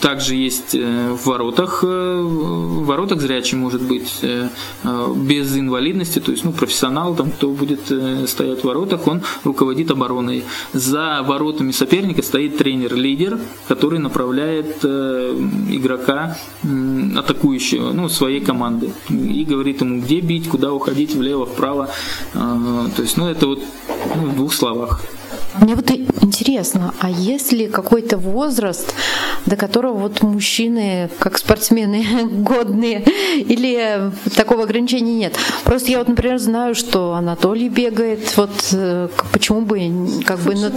[0.01, 4.47] также есть э, в воротах, э, в воротах зрячий может быть э,
[5.15, 7.81] без инвалидности, то есть ну, профессионал, там, кто будет
[8.29, 10.43] стоять в воротах, он руководит обороной.
[10.73, 16.37] За воротами соперника стоит тренер-лидер, который направляет игрока
[17.17, 21.89] атакующего, ну, своей команды и говорит ему, где бить, куда уходить, влево, вправо.
[22.33, 23.61] То есть, ну, это вот
[24.15, 25.01] ну, в двух словах.
[25.59, 25.89] Мне вот
[26.21, 28.93] интересно, а есть ли какой-то возраст,
[29.45, 33.03] до которого вот мужчины, как спортсмены, годные,
[33.35, 35.37] или такого ограничения нет?
[35.63, 39.79] Просто я вот, например, знаю, что Анатолий бегает, вот э, почему бы
[40.25, 40.71] как бы на,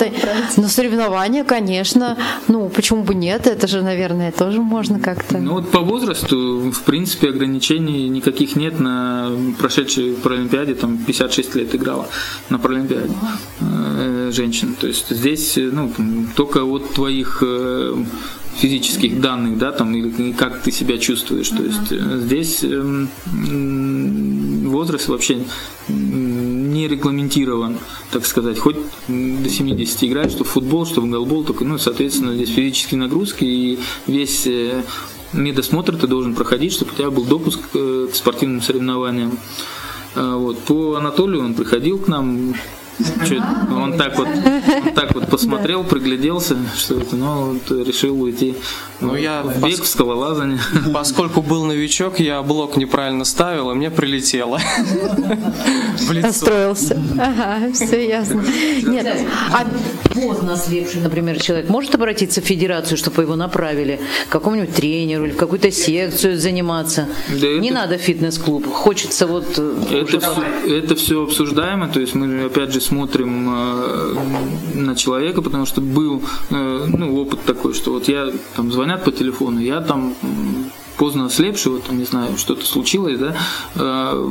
[0.56, 2.16] на соревнования, конечно,
[2.48, 5.38] ну почему бы нет, это же, наверное, тоже можно как-то.
[5.38, 8.80] Ну вот по возрасту, в принципе, ограничений никаких нет.
[8.80, 12.08] На прошедшей Паралимпиаде, там 56 лет играла
[12.48, 13.10] на Паралимпиаде.
[13.60, 14.74] Э, женщин.
[14.78, 15.92] То есть здесь э, ну,
[16.34, 18.04] только от твоих э,
[18.56, 21.48] физических данных, да, там, или как ты себя чувствуешь.
[21.48, 22.64] То есть э, здесь
[24.66, 25.44] возраст вообще
[25.88, 27.78] не регламентирован,
[28.10, 28.76] так сказать, хоть
[29.08, 33.44] до 70 играть, что в футбол, что в голбол, только, ну, соответственно, здесь физические нагрузки
[33.44, 34.48] и весь
[35.32, 39.38] медосмотр ты должен проходить, чтобы у тебя был допуск к спортивным соревнованиям.
[40.14, 40.58] Вот.
[40.60, 42.54] По Анатолию он приходил к нам,
[43.26, 43.74] Чё это?
[43.74, 48.54] он так вот, он так вот посмотрел, пригляделся, что это, ну, вот решил уйти
[49.00, 50.58] Ну, я в бег, в скалолазание.
[50.92, 54.58] Поскольку был новичок, я блок неправильно ставил, и мне прилетело.
[55.98, 56.74] В лицо.
[57.18, 58.44] Ага, все ясно.
[58.86, 59.06] Нет,
[59.52, 59.66] а
[60.14, 65.32] поздно ослепший, например, человек может обратиться в федерацию, чтобы его направили к какому-нибудь тренеру или
[65.32, 67.08] в какую-то секцию заниматься?
[67.28, 68.66] Да Не это- надо фитнес-клуб.
[68.66, 69.46] Хочется вот...
[69.58, 70.44] э, Это все,
[70.78, 74.14] это все обсуждаемо, то есть мы опять же смотрим э,
[74.74, 79.10] на человека, потому что был э, ну, опыт такой, что вот я там звонят по
[79.10, 80.14] телефону, я там
[81.02, 83.34] поздно ослепший, вот не знаю, что-то случилось, да,
[83.74, 84.28] э,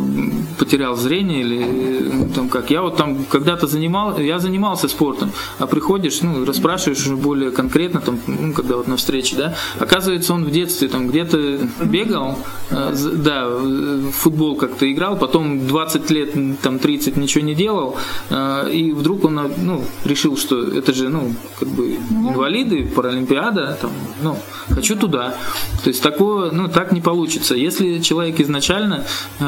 [0.57, 2.71] потерял зрение или э, там как.
[2.71, 7.99] Я вот там когда-то занимал, я занимался спортом, а приходишь, ну, расспрашиваешь уже более конкретно,
[7.99, 12.95] там, ну, когда вот на встрече, да, оказывается, он в детстве там где-то бегал, э,
[13.15, 17.97] да, в футбол как-то играл, потом 20 лет, там 30 ничего не делал,
[18.29, 23.77] э, и вдруг он, э, ну, решил, что это же, ну, как бы инвалиды, паралимпиада,
[23.81, 23.91] там,
[24.23, 24.37] ну,
[24.69, 25.35] хочу туда.
[25.83, 27.55] То есть такое, ну, так не получится.
[27.55, 29.05] Если человек изначально
[29.39, 29.43] э,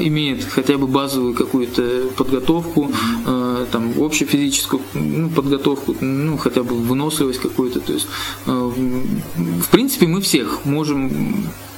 [0.00, 1.82] имеет хотя бы базовую какую-то
[2.16, 2.90] подготовку,
[3.26, 8.06] э, там, общефизическую ну, подготовку, ну, хотя бы выносливость какую-то, то есть,
[8.46, 11.10] э, в- принципе, мы всех можем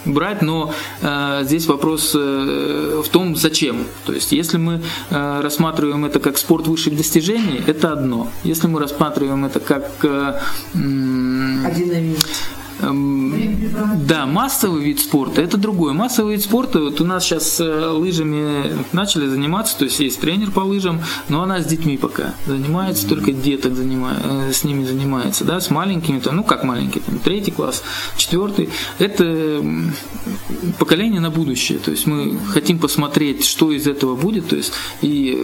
[0.04, 0.72] брать, но
[1.02, 3.76] э, здесь вопрос э, в том, зачем.
[4.06, 8.30] То есть, если мы э, рассматриваем это как спорт высших достижений, это одно.
[8.44, 10.40] Если мы рассматриваем это как э,
[10.74, 12.16] м, Эм,
[12.80, 15.92] Да, массовый вид спорта это другое.
[15.92, 20.60] Массовый вид спорта, вот у нас сейчас лыжами начали заниматься, то есть есть тренер по
[20.60, 25.60] лыжам, но она с детьми пока занимается, только деток занимает, э, с ними занимается, да,
[25.60, 27.82] с маленькими, там, ну как маленькие, там, третий класс,
[28.16, 28.68] четвертый.
[28.98, 29.64] Это
[30.78, 35.42] поколение на будущее, то есть мы хотим посмотреть, что из этого будет, то есть и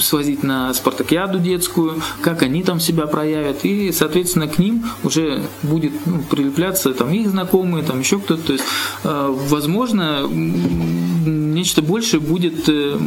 [0.00, 5.92] свозить на спартакиаду детскую, как они там себя проявят, и, соответственно, к ним уже будет
[6.06, 8.64] ну, прилепляться там их знакомые, там еще кто-то, то есть,
[9.04, 12.98] э, возможно, нечто большее будет э,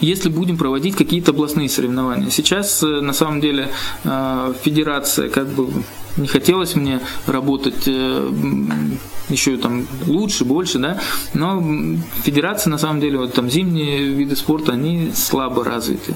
[0.00, 2.30] если будем проводить какие-то областные соревнования.
[2.30, 3.68] Сейчас, э, на самом деле,
[4.62, 5.68] федерация как бы
[6.16, 11.00] не хотелось мне работать еще там лучше, больше, да,
[11.34, 16.14] но м, федерация на самом деле, вот там зимние виды спорта, они слабо развиты.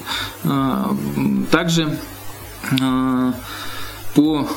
[1.49, 1.97] Также
[4.13, 4.47] по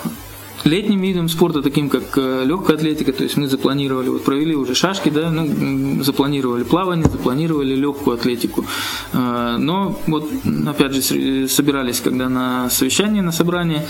[0.65, 5.09] летним видам спорта, таким как легкая атлетика, то есть мы запланировали, вот провели уже шашки,
[5.11, 8.65] да, ну, запланировали плавание, запланировали легкую атлетику.
[9.13, 10.31] Э, Но вот,
[10.67, 13.87] опять же, сре- собирались, когда на совещание, на собрание,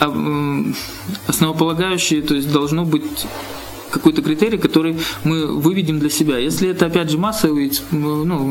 [0.00, 0.74] а, м,
[1.28, 3.26] основополагающее, то есть должно быть
[3.94, 6.38] какой-то критерий, который мы выведем для себя.
[6.38, 8.42] Если это, опять же, массовый, ну,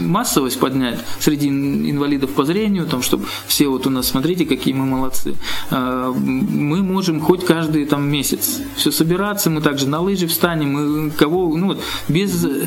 [0.00, 4.84] массовость поднять среди инвалидов по зрению, там, чтобы все вот у нас, смотрите, какие мы
[4.84, 5.34] молодцы,
[5.70, 11.10] а, мы можем хоть каждый там месяц все собираться, мы также на лыжи встанем, мы
[11.10, 12.66] кого, ну, вот, без, э,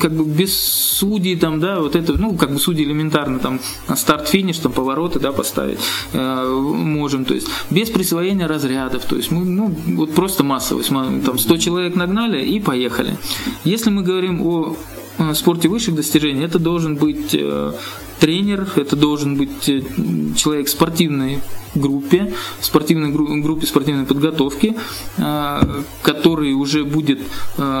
[0.00, 3.60] как бы, без судей, там, да, вот это, ну, как бы судьи элементарно, там,
[3.96, 5.78] старт-финиш, там, повороты, да, поставить.
[6.12, 11.38] Э, можем, то есть, без присвоения разрядов, то есть, мы, ну, вот просто массовость, там,
[11.38, 13.16] 100 человек нагнали и поехали.
[13.64, 14.76] Если мы говорим о
[15.18, 17.72] э, спорте высших достижений, это должен быть э,
[18.18, 19.82] тренер, это должен быть э,
[20.36, 21.40] человек в спортивной
[21.74, 24.74] группе, в спортивной гру- группе спортивной подготовки,
[26.02, 27.20] который уже будет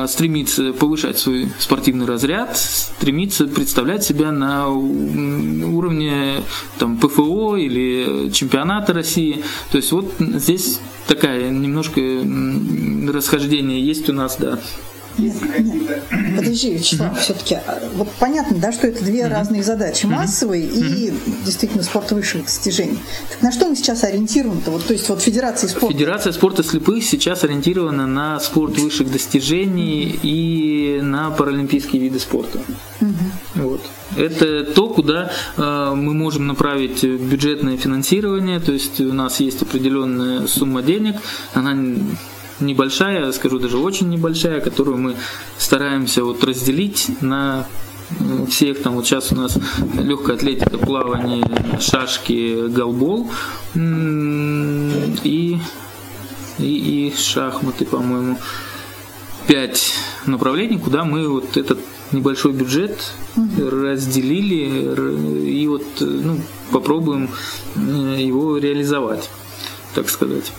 [0.06, 6.36] стремиться повышать свой спортивный разряд, стремиться представлять себя на уровне
[6.78, 9.42] там, ПФО или чемпионата России.
[9.72, 12.00] То есть вот здесь такая немножко
[13.12, 14.60] расхождение есть у нас, да.
[16.36, 17.58] Подожди, Вячеслав, все-таки
[17.94, 21.12] вот понятно, да, что это две разные задачи: массовый и
[21.44, 22.98] действительно спорт высших достижений.
[23.28, 24.70] Так на что мы сейчас ориентированы-то?
[24.70, 25.96] Вот, то есть вот Федерация спорта.
[25.96, 32.60] Федерация спорта слепых сейчас ориентирована на спорт высших достижений и на паралимпийские виды спорта.
[33.54, 33.80] Вот.
[34.16, 40.46] Это то, куда э, мы можем направить бюджетное финансирование, то есть у нас есть определенная
[40.48, 41.16] сумма денег,
[41.54, 41.76] она
[42.60, 45.16] небольшая, скажу даже очень небольшая, которую мы
[45.58, 47.66] стараемся вот разделить на
[48.48, 48.82] всех.
[48.82, 49.58] Там вот сейчас у нас
[49.94, 51.44] легкая атлетика, плавание,
[51.80, 53.30] шашки, голбол.
[53.74, 55.58] И
[56.60, 58.38] и, и шахматы, по-моему,
[59.46, 59.94] пять
[60.26, 61.78] направлений, куда мы вот этот
[62.12, 63.12] небольшой бюджет
[63.56, 66.40] разделили и вот э, ну,
[66.72, 67.30] попробуем
[67.76, 69.30] э, его реализовать,
[69.94, 70.52] так сказать.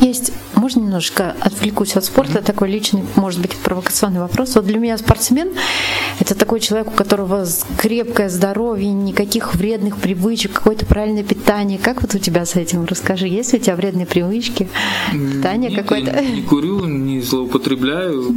[0.00, 4.54] Есть, можно немножко отвлекусь от спорта, такой личный, может быть, провокационный вопрос.
[4.54, 5.50] Вот для меня спортсмен–
[6.20, 7.46] это такой человек, у которого
[7.78, 11.78] крепкое здоровье, никаких вредных привычек, какое-то правильное питание.
[11.78, 12.84] Как вот у тебя с этим?
[12.84, 14.68] Расскажи, есть ли у тебя вредные привычки,
[15.10, 16.10] питание Нет, какое-то?
[16.12, 18.34] Я не курю, не злоупотребляю,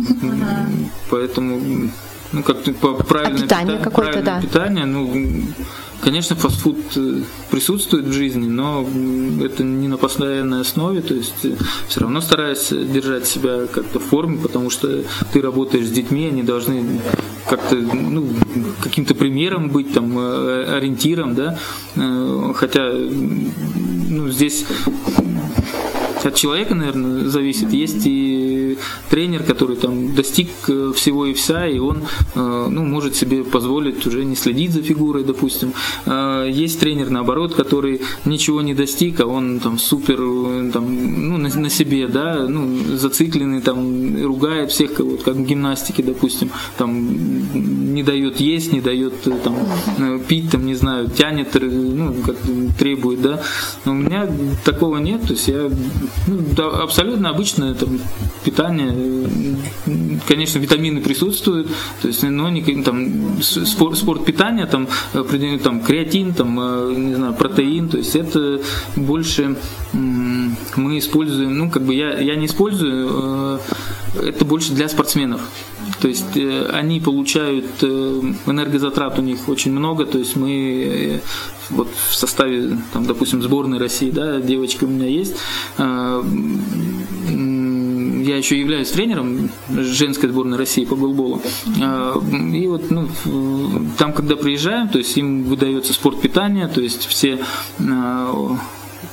[1.10, 1.92] поэтому
[2.32, 2.58] ну, как
[3.08, 4.42] правильное а питание какое-то, да.
[4.42, 5.44] питание, ну,
[6.02, 8.88] Конечно, фастфуд э, присутствует в жизни, но
[9.44, 11.56] это не на постоянной основе, то есть э,
[11.88, 16.44] все равно стараюсь держать себя как-то в форме, потому что ты работаешь с детьми, они
[16.44, 17.02] должны
[17.50, 18.28] как-то ну,
[18.84, 21.58] каким-то примером быть, там, э, ориентиром, да,
[22.54, 24.66] хотя ну, здесь
[26.24, 27.74] от человека, наверное, зависит.
[27.74, 28.78] Есть и
[29.10, 32.04] тренер, который там достиг э, всего и вся, и он
[32.36, 35.74] э, ну, может себе позволить уже не следить за фигурой, допустим.
[36.06, 40.18] Э, есть тренер, наоборот, который ничего не достиг, а он там супер
[40.72, 46.04] там, ну, на, на себе, да, ну, зацикленный, там, ругает всех, кого как в гимнастике,
[46.04, 49.14] допустим, там, не дает есть, не дает
[49.44, 52.36] там, пить, там, не знаю, тянет, ну, как
[52.78, 53.42] требует, да.
[53.86, 54.28] Но у меня
[54.64, 55.70] такого нет, то есть я
[56.28, 58.00] ну, да, абсолютно обычное там,
[58.44, 59.28] питание.
[60.28, 61.68] Конечно, витамины присутствуют,
[62.02, 64.88] то есть, но не там спорт, спорт питания, там,
[65.64, 68.62] там креатин, там, э, не знаю, протеин, то есть это
[68.96, 69.56] больше
[69.94, 73.60] мы используем, ну, как бы я, я не использую,
[74.16, 75.42] э, это больше для спортсменов.
[76.02, 81.22] То есть э, они получают энергозатрат у них очень много, то есть мы
[81.70, 85.36] вот в составе, там, допустим, сборной России, да, девочка у меня есть,
[88.28, 91.42] я еще являюсь тренером женской сборной России по голболу.
[91.76, 93.10] И вот ну,
[93.98, 97.40] там, когда приезжаем, то есть им выдается спорт питания, то есть все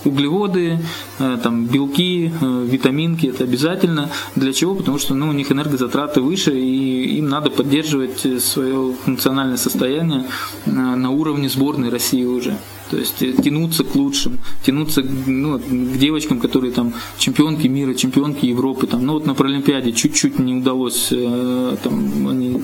[0.05, 0.79] углеводы,
[1.19, 4.11] там, белки, витаминки, это обязательно.
[4.37, 4.75] Для чего?
[4.75, 10.25] Потому что ну, у них энергозатраты выше, и им надо поддерживать свое функциональное состояние
[10.67, 12.57] на уровне сборной России уже.
[12.91, 18.47] То есть э, тянуться к лучшим, тянуться ну, к девочкам, которые там чемпионки мира, чемпионки
[18.47, 18.87] Европы.
[18.87, 22.63] Там, ну вот на Паралимпиаде чуть-чуть не удалось, э, там, они,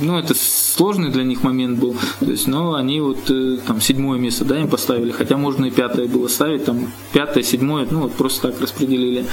[0.00, 1.96] ну это сложный для них момент был.
[2.20, 5.70] То есть, но они вот э, там седьмое место, да, им поставили, хотя можно и
[5.70, 9.26] пятое было ставить, там пятое, седьмое, ну вот просто так распределили.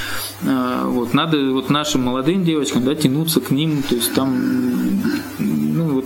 [0.45, 5.01] А, вот надо вот нашим молодым девочкам, да, тянуться к ним, то есть там,
[5.39, 6.05] ну вот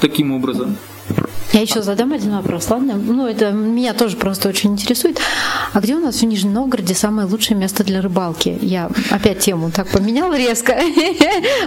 [0.00, 0.76] таким образом.
[1.52, 2.94] Я еще задам один вопрос, ладно?
[2.94, 5.20] Ну, это меня тоже просто очень интересует.
[5.74, 8.58] А где у нас в Нижнем Новгороде самое лучшее место для рыбалки?
[8.62, 10.74] Я опять тему так поменял резко.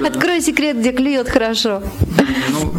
[0.04, 1.84] Открой секрет, где клюет хорошо.
[2.50, 2.74] Ну,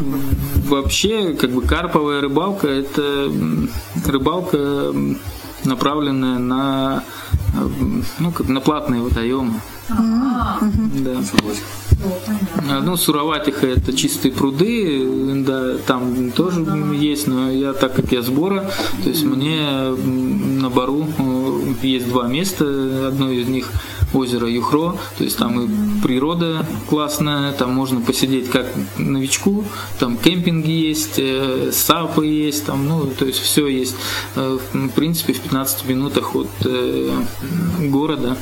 [0.69, 3.31] вообще, как бы карповая рыбалка– это
[4.05, 4.93] рыбалка,
[5.65, 7.05] направленная на,
[8.19, 9.61] ну, как на платные водоемы.
[9.89, 11.17] Да.
[12.83, 16.61] Ну, Суроватиха это чистые пруды, да, там тоже
[16.95, 18.71] есть, но я, так как я сбора,
[19.03, 22.65] то есть мне на Бару э, есть два места,
[23.09, 23.71] одно из них
[24.13, 28.67] озеро Юхро, то есть там и природа классная, там можно посидеть как
[28.99, 29.65] новичку,
[29.99, 33.97] там кемпинги есть, э, сапы есть, там, ну, то есть все есть,
[34.35, 36.49] э, в принципе, в 15 минутах от
[37.81, 38.37] города,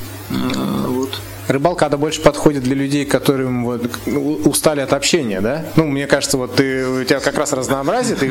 [0.89, 1.21] вот.
[1.49, 3.83] Рыбалка, она больше подходит для людей, которым вот
[4.45, 5.65] устали от общения, да?
[5.77, 8.31] Ну, мне кажется, вот ты, у тебя как раз разнообразие, ты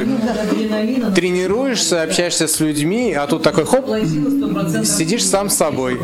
[1.16, 3.86] тренируешься, общаешься с людьми, а тут такой хоп,
[4.86, 6.00] сидишь сам с собой.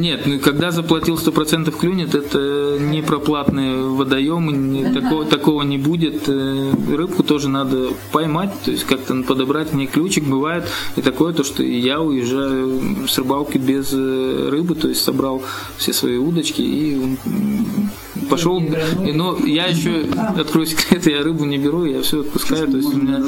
[0.00, 6.26] Нет, ну, когда заплатил 100% клюнет, это не проплатные водоемы, не, такого, такого не будет.
[6.26, 10.24] Э, рыбку тоже надо поймать, то есть как-то подобрать мне ключик.
[10.24, 10.64] Бывает
[10.96, 15.42] и такое, то, что я уезжаю с рыбалки без э, рыбы, то есть собрал
[15.80, 17.16] все свои удочки и
[18.30, 18.60] пошел.
[18.60, 20.04] Но я еще,
[20.38, 22.68] открою секрет, я рыбу не беру, я все отпускаю.
[22.68, 23.20] То есть у меня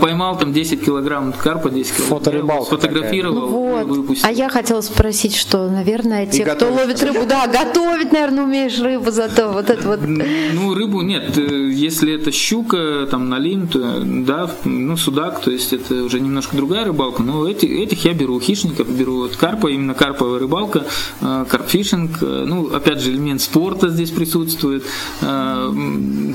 [0.00, 2.18] поймал там 10 килограмм карпа, 10 килограмм.
[2.18, 3.86] Фоторыбалка Сфотографировал, ну вот.
[3.86, 4.26] выпустил.
[4.26, 9.10] А я хотела спросить, что, наверное, те, кто ловит рыбу, да, готовить, наверное, умеешь рыбу
[9.10, 10.00] зато вот это вот.
[10.02, 11.36] Ну, рыбу нет.
[11.36, 16.56] Э, если это щука, там, налим, то да, ну, судак, то есть это уже немножко
[16.56, 17.22] другая рыбалка.
[17.22, 19.18] Но эти, этих я беру, хищников беру.
[19.18, 20.84] Вот карпа, именно карповая рыбалка,
[21.20, 22.22] э, карпфишинг.
[22.22, 24.84] Э, ну, опять же, элемент спорта здесь присутствует присутствует.
[25.22, 25.72] А,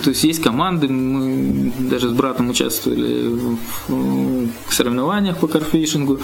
[0.04, 3.28] то есть есть команды, мы даже с братом участвовали
[3.88, 6.20] в соревнованиях по карфишингу.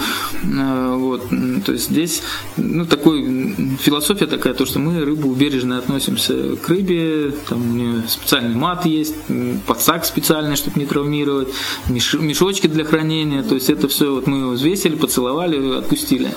[0.58, 1.28] А, вот.
[1.64, 2.22] То есть здесь
[2.56, 8.02] ну, такой, философия такая, то, что мы рыбу бережно относимся к рыбе, там у нее
[8.08, 9.14] специальный мат есть,
[9.66, 11.48] подсак специальный, чтобы не травмировать,
[11.88, 16.32] мешочки для хранения, то есть это все вот мы взвесили, поцеловали, отпустили.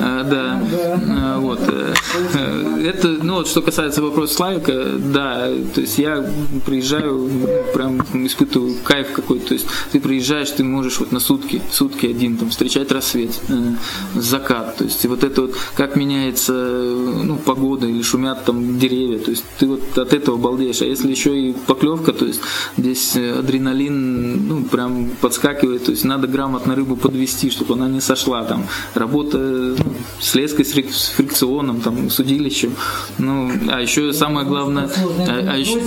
[0.00, 1.60] А, да, вот.
[1.62, 1.94] Э,
[2.34, 6.24] э, это, ну вот, что касается вопроса Славика, да, то есть я
[6.66, 7.30] приезжаю,
[7.74, 12.36] прям испытываю кайф какой-то, то есть ты приезжаешь, ты можешь вот на сутки, сутки один
[12.36, 13.74] там встречать рассвет, э,
[14.14, 19.30] закат, то есть вот это вот, как меняется ну, погода или шумят там деревья, то
[19.30, 22.40] есть ты вот от этого балдеешь, а если еще и поклевка, то есть
[22.76, 28.44] здесь адреналин, ну, прям подскакивает, то есть надо грамотно рыбу подвести, чтобы она не сошла,
[28.44, 30.72] там, работа ну, с леской, с
[31.16, 32.74] фрикционом, там, с удилищем,
[33.18, 34.88] ну, а еще самое главное, а,
[35.28, 35.80] а, еще,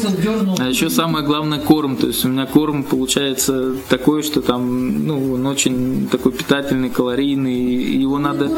[0.59, 5.33] а еще самое главное корм, то есть у меня корм получается такой, что там, ну,
[5.33, 8.49] он очень такой питательный, калорийный, его надо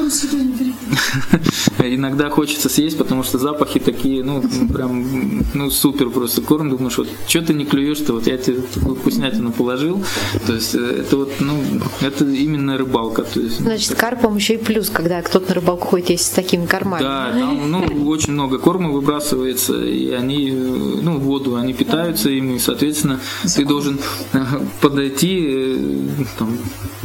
[1.80, 4.44] иногда хочется съесть, потому что запахи такие, ну,
[4.74, 8.96] прям, ну, супер просто корм, думаешь, вот, что ты не клюешь-то, вот я тебе такую
[8.96, 10.04] вкуснятину положил,
[10.46, 11.62] то есть э, это вот, ну,
[12.02, 13.60] это именно рыбалка, то есть.
[13.60, 17.02] Значит, карпом еще и плюс, когда кто-то на рыбалку ходит есть с такими кормами.
[17.02, 22.56] Да, там, ну, очень много корма выбрасывается, и они, ну, в воду они питаются им,
[22.56, 23.20] и, соответственно,
[23.56, 24.00] ты должен
[24.34, 24.40] э,
[24.82, 25.78] подойти, э,
[26.38, 26.58] там,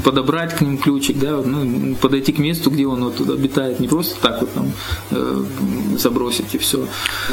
[0.04, 4.20] подобрать к ним ключик, да, ну, подойти к месту, где он вот обитает, не просто
[4.20, 4.72] так вот там
[5.10, 5.44] э,
[5.98, 6.86] забросить и все.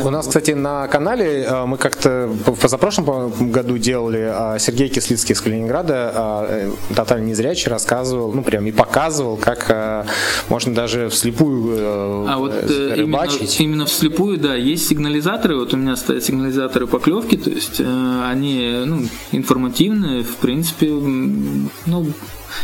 [0.04, 5.34] У нас, кстати, на канале э, мы как-то в позапрошлом году делали, а Сергей Кислицкий
[5.34, 10.08] из Калининграда, а, э, тотально незрячий, рассказывал, ну прям и показывал, как
[10.50, 13.60] можно даже вслепую а вот рыбачить.
[13.60, 18.84] Именно, именно вслепую, да, есть сигнализаторы, вот у меня стоят сигнализаторы поклевки, то есть они
[18.86, 22.08] ну, информативные, в принципе, ну,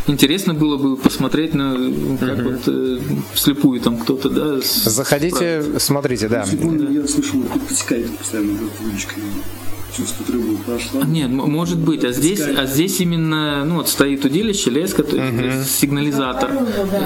[0.08, 1.74] интересно было бы посмотреть на
[2.20, 2.50] как угу.
[2.50, 3.00] вот э,
[3.34, 4.60] вслепую там кто-то, да.
[4.62, 6.46] Заходите, смотрите, да.
[6.46, 8.58] Секунду, я слышал, подтекает постоянно
[9.96, 11.04] чувствует рыбу прошла.
[11.04, 15.58] Нет, может быть, а здесь, а здесь именно, ну вот стоит удилище, леска, то есть
[15.58, 15.64] угу.
[15.66, 16.52] сигнализатор,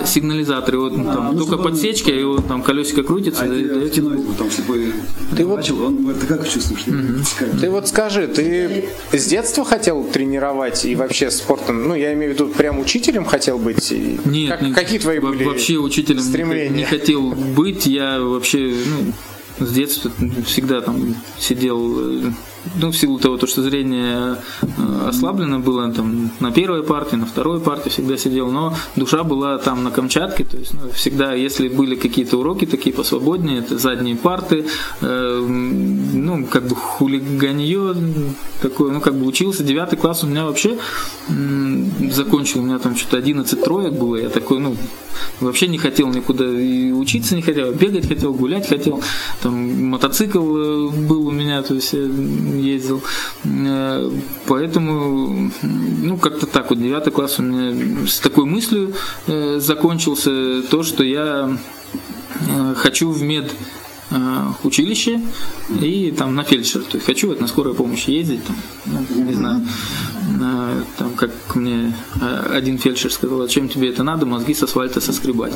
[0.05, 3.47] сигнализатор, и вот ну, там а, только ну, подсечка, и вот там колесико крутится, а
[3.47, 4.01] да, даете...
[4.37, 4.93] Там слепой
[5.35, 6.87] ты вот, начал, он, ты как чувствуешь?
[6.87, 7.59] Угу.
[7.59, 12.33] Ты вот скажи, ты с детства хотел тренировать и вообще спортом, ну я имею в
[12.35, 13.91] виду, прям учителем хотел быть?
[14.25, 16.69] Нет, как, не, какие твои были вообще учителем стремления?
[16.69, 19.13] не хотел быть, я вообще ну,
[19.65, 20.11] с детства
[20.45, 22.31] всегда там сидел э,
[22.75, 27.25] ну, в силу того, то, что зрение э, ослаблено было там, на первой партии, на
[27.25, 31.67] второй партии всегда сидел, но душа была там на Камчатке, то есть ну, всегда, если
[31.67, 34.65] были какие-то уроки такие посвободнее, это задние парты,
[35.01, 37.95] э, ну, как бы хулиганье
[38.61, 40.77] такое, ну, как бы учился, девятый класс у меня вообще
[41.29, 44.75] э, закончил, у меня там что-то 11 троек было, я такой, ну,
[45.39, 49.01] вообще не хотел никуда и учиться не хотел, бегать хотел, гулять хотел,
[49.41, 51.93] там мотоцикл э, был у меня, то есть
[52.57, 53.01] ездил.
[53.45, 54.11] Э,
[54.47, 58.93] поэтому, ну, как-то так вот, девятый класс у меня с такой мыслью
[59.27, 61.57] э, закончился то, что я
[62.47, 63.51] э, хочу в мед
[64.63, 65.21] училище
[65.81, 66.81] и там на фельдшер.
[66.81, 68.55] То есть хочу вот на скорой помощи ездить, там,
[68.87, 69.67] ну, не знаю,
[70.97, 75.53] там, как мне а, один фельдшер сказал, зачем тебе это надо, мозги с асфальта соскребать.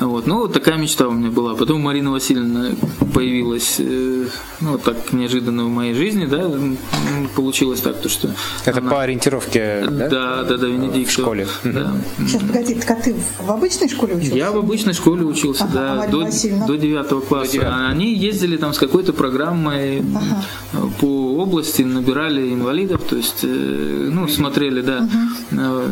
[0.00, 0.26] Вот.
[0.26, 1.54] Ну, вот такая мечта у меня была.
[1.54, 2.72] Потом Марина Васильевна
[3.14, 4.26] появилась, э,
[4.60, 6.50] ну, вот так неожиданно в моей жизни, да,
[7.34, 8.30] получилось так, то что...
[8.64, 8.90] Это она...
[8.90, 10.08] по ориентировке, да?
[10.08, 11.10] Да, да, да, Венедикт.
[11.10, 11.46] В школе.
[11.64, 11.92] Да.
[12.18, 14.36] Сейчас, погоди, а ты в обычной школе учился?
[14.36, 16.24] Я в обычной школе учился, ага, да, а до,
[16.66, 17.52] до 9 класса.
[17.52, 17.66] До 9.
[17.90, 20.90] Они ездили там с какой-то программой ага.
[21.00, 25.08] по области, набирали инвалидов, то есть, э, ну, смотрели, да,
[25.50, 25.82] угу.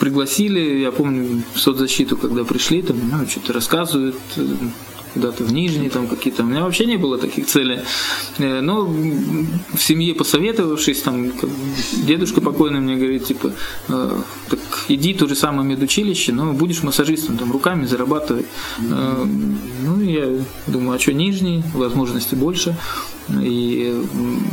[0.00, 4.46] пригласили, я помню, в соцзащиту, когда пришли, там, ну, что-то рассказывают, э,
[5.14, 6.42] куда-то в Нижний, там какие-то.
[6.42, 7.80] У меня вообще не было таких целей.
[8.38, 11.32] Но в семье посоветовавшись, там
[12.06, 13.52] дедушка покойный мне говорит, типа,
[13.86, 18.46] так иди то же самое медучилище, но будешь массажистом, там руками зарабатывать.
[18.78, 22.76] Ну, я думаю, а что Нижний, возможностей больше
[23.30, 24.04] и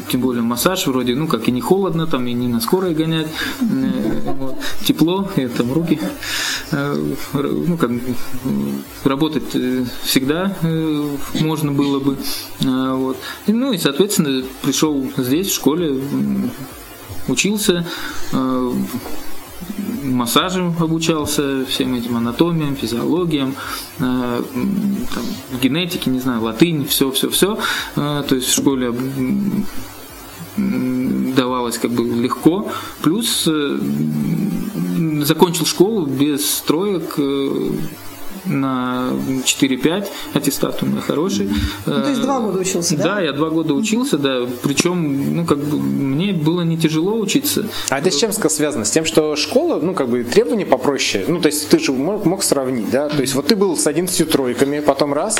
[0.09, 3.27] тем более массаж вроде, ну как и не холодно, там и не на скорой гонять,
[3.61, 5.99] э, вот, тепло, и там руки,
[6.71, 7.91] э, ну как
[9.03, 10.55] работать э, всегда
[11.39, 12.17] можно было бы,
[12.59, 13.17] вот.
[13.47, 16.01] ну и соответственно пришел здесь в школе,
[17.27, 17.85] учился,
[20.11, 23.55] массажем обучался, всем этим анатомиям, физиологиям,
[23.99, 25.23] э, там,
[25.61, 27.57] генетике, не знаю, латынь, все, все, все.
[27.95, 28.93] То есть в школе
[30.57, 32.71] давалось как бы легко.
[33.01, 33.47] Плюс
[35.23, 37.17] закончил школу без троек,
[38.45, 39.11] на
[39.45, 41.49] 4-5, аттестат у меня хороший.
[41.85, 43.03] Ну, то есть два года учился, да?
[43.03, 44.41] Да, я два года учился, да.
[44.63, 47.67] Причем, ну, как бы, мне было не тяжело учиться.
[47.89, 48.85] А это с чем связано?
[48.85, 51.25] С тем, что школа, ну, как бы, требования попроще.
[51.27, 53.09] Ну, то есть ты же мог, мог сравнить, да?
[53.09, 55.37] То есть вот ты был с 11 тройками, потом раз,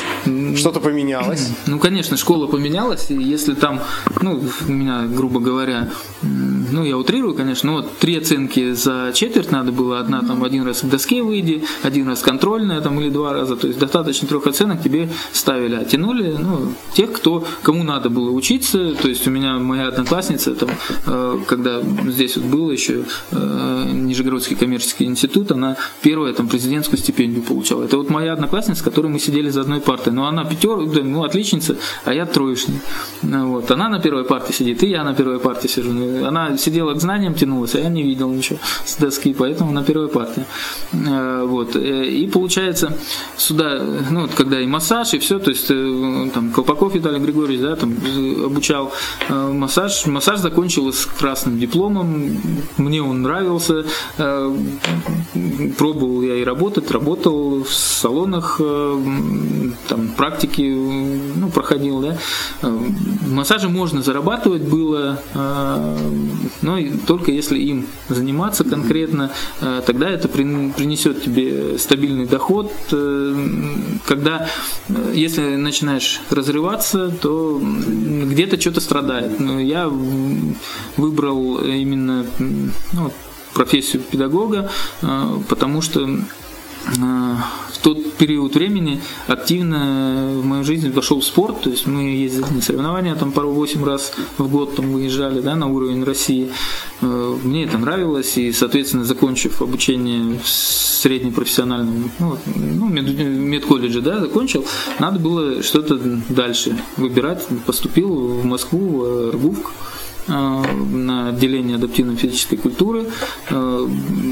[0.56, 1.50] что-то поменялось.
[1.66, 3.80] Ну, конечно, школа поменялась, и если там,
[4.20, 5.88] ну, у меня, грубо говоря,
[6.22, 10.64] ну, я утрирую, конечно, но вот три оценки за четверть надо было, одна там один
[10.66, 14.46] раз к доске выйди, один раз контрольная, там, или два раза, то есть достаточно трех
[14.46, 19.30] оценок тебе ставили, а тянули, ну, тех, кто, кому надо было учиться, то есть у
[19.30, 20.70] меня моя одноклассница, там,
[21.06, 27.42] э, когда здесь вот было еще э, Нижегородский коммерческий институт, она первая там президентскую стипендию
[27.42, 27.84] получала.
[27.84, 31.24] Это вот моя одноклассница, с которой мы сидели за одной партой, но она пятер, ну,
[31.24, 32.80] отличница, а я троечник.
[33.22, 33.70] Ну, вот.
[33.70, 35.92] Она на первой парте сидит, и я на первой парте сижу.
[36.26, 40.08] Она сидела к знаниям, тянулась, а я не видел ничего с доски, поэтому на первой
[40.08, 40.46] парте.
[40.92, 41.76] Э, вот.
[41.76, 42.96] И получается,
[43.36, 43.80] сюда,
[44.10, 47.76] ну, вот, когда и массаж, и все, то есть э, там Колпаков Виталий Григорьевич, да,
[47.76, 48.92] там э, обучал
[49.28, 50.06] массаж.
[50.06, 52.36] Массаж закончил с красным дипломом.
[52.76, 53.84] Мне он нравился.
[55.78, 58.60] Пробовал я и работать, работал в салонах,
[59.88, 60.62] там практики,
[61.36, 62.18] ну, проходил, да.
[63.28, 65.18] Массаже можно зарабатывать было,
[66.62, 69.30] но только если им заниматься конкретно,
[69.60, 72.72] э, тогда это принесет тебе стабильный доход.
[72.92, 73.34] Э,
[74.06, 74.48] когда,
[74.88, 79.38] э, если начинаешь разрываться, то где-то что-то страдает.
[79.40, 79.90] Но я
[80.96, 83.12] выбрал именно ну,
[83.54, 84.70] профессию педагога,
[85.48, 86.08] потому что
[86.86, 92.62] в тот период времени активно в мою жизнь вошел спорт, то есть мы ездили на
[92.62, 96.50] соревнования, там пару восемь раз в год там выезжали, да, на уровень России.
[97.00, 104.64] Э, мне это нравилось, и, соответственно, закончив обучение в среднепрофессиональном, ну, ну медколледже, да, закончил,
[104.98, 105.96] надо было что-то
[106.28, 107.46] дальше выбирать.
[107.66, 109.95] Поступил в Москву, в РГУФК, Э,
[110.28, 113.06] на отделение адаптивной физической культуры,
[113.50, 113.88] э,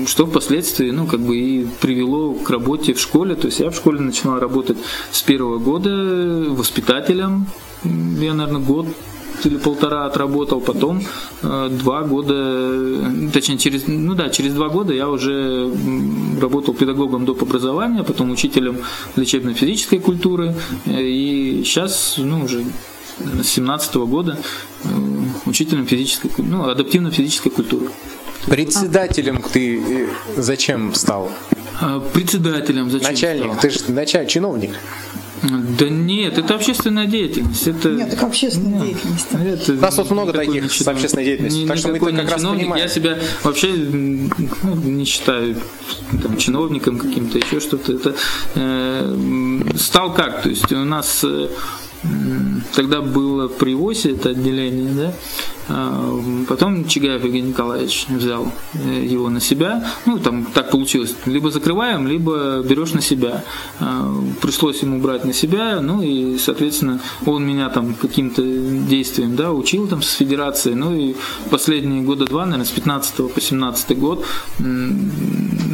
[0.06, 3.34] что впоследствии ну, как бы и привело к работе в школе.
[3.34, 4.78] То есть я в школе начинал работать
[5.12, 5.90] с первого года
[6.48, 7.46] воспитателем.
[7.84, 8.86] Я, наверное, год
[9.44, 11.02] или полтора отработал, потом
[11.42, 15.70] э, два года, точнее через, ну да, через два года я уже
[16.40, 17.42] работал педагогом доп.
[17.42, 18.78] образования, потом учителем
[19.16, 20.54] лечебно-физической культуры,
[20.86, 22.64] и сейчас, ну уже
[23.18, 24.38] с 17 года
[24.84, 24.88] э,
[25.46, 27.90] учителем физической, ну, адаптивно-физической культуры.
[28.46, 31.30] Председателем ты э, зачем стал?
[31.80, 33.60] А, председателем зачем Начальник, стал?
[33.60, 34.70] ты же начальник, чиновник.
[35.78, 37.66] Да нет, это общественная деятельность.
[37.66, 37.90] Это...
[37.90, 39.26] Нет, так общественная нет, деятельность.
[39.32, 41.66] Это У нас тут много таких с общественной деятельностью.
[41.66, 42.82] Так что мы это как раз понимаем.
[42.82, 45.56] Я себя вообще ну, не считаю
[46.22, 47.92] там, чиновником каким-то, еще что-то.
[47.92, 48.14] Это
[48.54, 50.42] э, стал как?
[50.42, 51.48] То есть у нас э,
[52.74, 55.14] тогда было при ВОСе это отделение, да,
[55.68, 59.86] а, Потом Чигаев Евгений Николаевич взял э, его на себя.
[60.04, 61.14] Ну, там так получилось.
[61.26, 63.44] Либо закрываем, либо берешь на себя.
[63.80, 65.80] А, пришлось ему брать на себя.
[65.80, 70.74] Ну и, соответственно, он меня там каким-то действием да, учил там с федерацией.
[70.74, 71.14] Ну и
[71.50, 74.24] последние года два, наверное, с 15 по 17 год,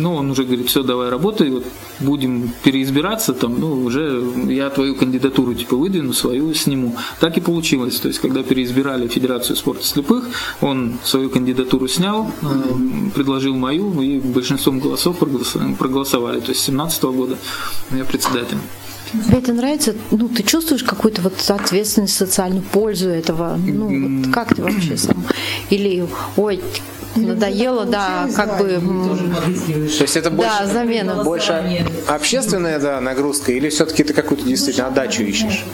[0.01, 1.65] ну, он уже говорит, все, давай работай, вот
[2.01, 6.97] будем переизбираться, там, ну, уже я твою кандидатуру типа выдвину, свою сниму.
[7.21, 8.01] Так и получилось.
[8.01, 10.29] То есть, когда переизбирали Федерацию спорта слепых.
[10.61, 12.47] Он свою кандидатуру снял, э,
[13.15, 15.19] предложил мою, и большинством голосов
[15.79, 16.41] проголосовали.
[16.41, 17.37] То есть с 2017 года
[17.91, 18.59] я председатель.
[19.13, 19.95] Тебе это нравится?
[20.13, 23.57] Ну, ты чувствуешь какую-то вот ответственность, социальную пользу этого?
[23.57, 25.25] Ну, вот как ты вообще сам?
[25.71, 26.61] Или, ой,
[27.17, 28.81] надоело, да, как бы...
[29.99, 31.25] То есть это больше, да, замена.
[31.25, 35.65] больше общественная да, нагрузка или все-таки ты какую-то действительно отдачу ищешь?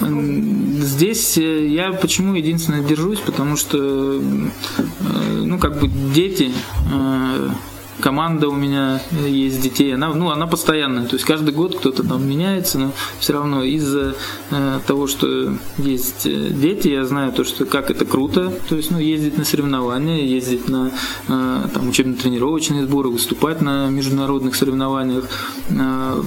[0.00, 4.20] Здесь э, я почему единственное держусь, потому что, э,
[5.44, 6.52] ну, как бы дети
[6.92, 7.48] э,
[8.00, 12.28] команда у меня есть детей, она, ну, она постоянная, то есть каждый год кто-то там
[12.28, 14.14] меняется, но все равно из-за
[14.50, 18.90] э, того, что есть э, дети, я знаю то, что как это круто, то есть,
[18.90, 20.90] ну, ездить на соревнования, ездить на
[21.28, 25.28] э, там учебно-тренировочные сборы, выступать на международных соревнованиях,
[25.68, 26.22] э,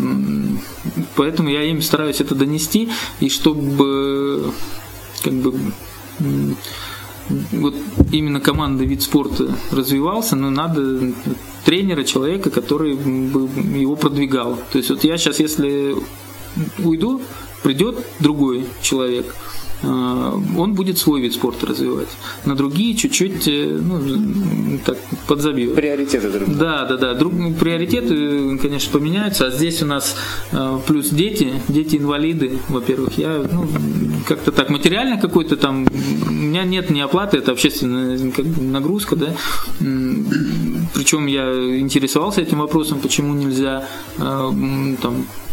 [1.16, 4.54] поэтому я им стараюсь это донести, и чтобы
[5.24, 5.54] как бы
[7.52, 7.76] вот
[8.12, 11.14] именно командный вид спорта развивался, но надо
[11.66, 14.58] тренера, человека, который бы его продвигал.
[14.72, 15.96] То есть вот я сейчас, если
[16.84, 17.22] уйду,
[17.64, 19.34] придет другой человек,
[19.84, 22.08] он будет свой вид спорта развивать.
[22.46, 25.76] На другие чуть-чуть э, ну, так, подзабьет.
[25.76, 26.58] Приоритеты другие.
[26.58, 27.14] Да, да, да.
[27.14, 29.48] Друг, приоритеты, конечно, поменяются.
[29.48, 30.16] А здесь у нас
[30.52, 33.18] э, плюс дети, дети-инвалиды, во-первых.
[33.18, 33.68] Я ну,
[34.28, 35.86] как-то так материально какой-то там,
[36.28, 38.18] у меня нет ни оплаты, это общественная
[38.62, 39.36] нагрузка, да.
[39.80, 45.26] Причем я интересовался этим вопросом, почему нельзя там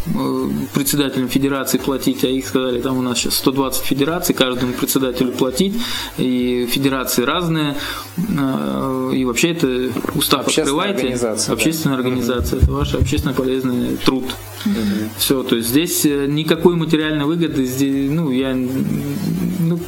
[0.73, 5.75] председателям федерации платить, а их сказали, там у нас сейчас 120 федераций, каждому председателю платить,
[6.17, 7.75] и федерации разные,
[8.17, 11.01] э, и вообще это устав открывайте.
[11.01, 12.03] Организация, общественная да.
[12.03, 14.25] организация, это ваш общественно полезный труд.
[14.65, 14.73] Угу.
[15.17, 19.79] Все, то есть здесь э, никакой материальной выгоды, здесь, ну, я, ну,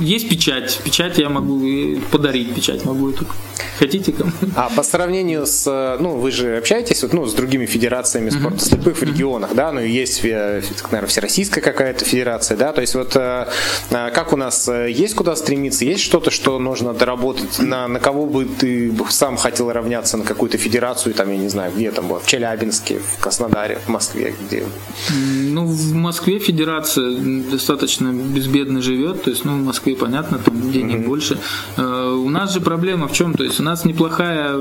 [0.00, 1.60] есть печать, печать я могу
[2.10, 3.26] подарить, печать могу эту.
[3.78, 4.14] Хотите?
[4.56, 8.98] А по сравнению с, ну, вы же общаетесь вот, ну, с другими федерациями спорта слепых
[8.98, 13.48] в регионах, да, ну, есть, наверное, всероссийская какая-то федерация, да, то есть вот э,
[13.90, 18.00] э, как у нас, э, есть куда стремиться, есть что-то, что нужно доработать, на, на
[18.00, 22.08] кого бы ты сам хотел равняться, на какую-то федерацию, там, я не знаю, где там
[22.08, 24.64] было, в Челябинске, в Краснодаре, в Москве, где?
[25.10, 27.16] Ну, в Москве федерация
[27.50, 31.06] достаточно безбедно живет, то есть, ну, в Москве, понятно, там денег mm-hmm.
[31.06, 31.38] больше.
[31.76, 34.58] У нас же проблема в чем, то есть, у нас неплохая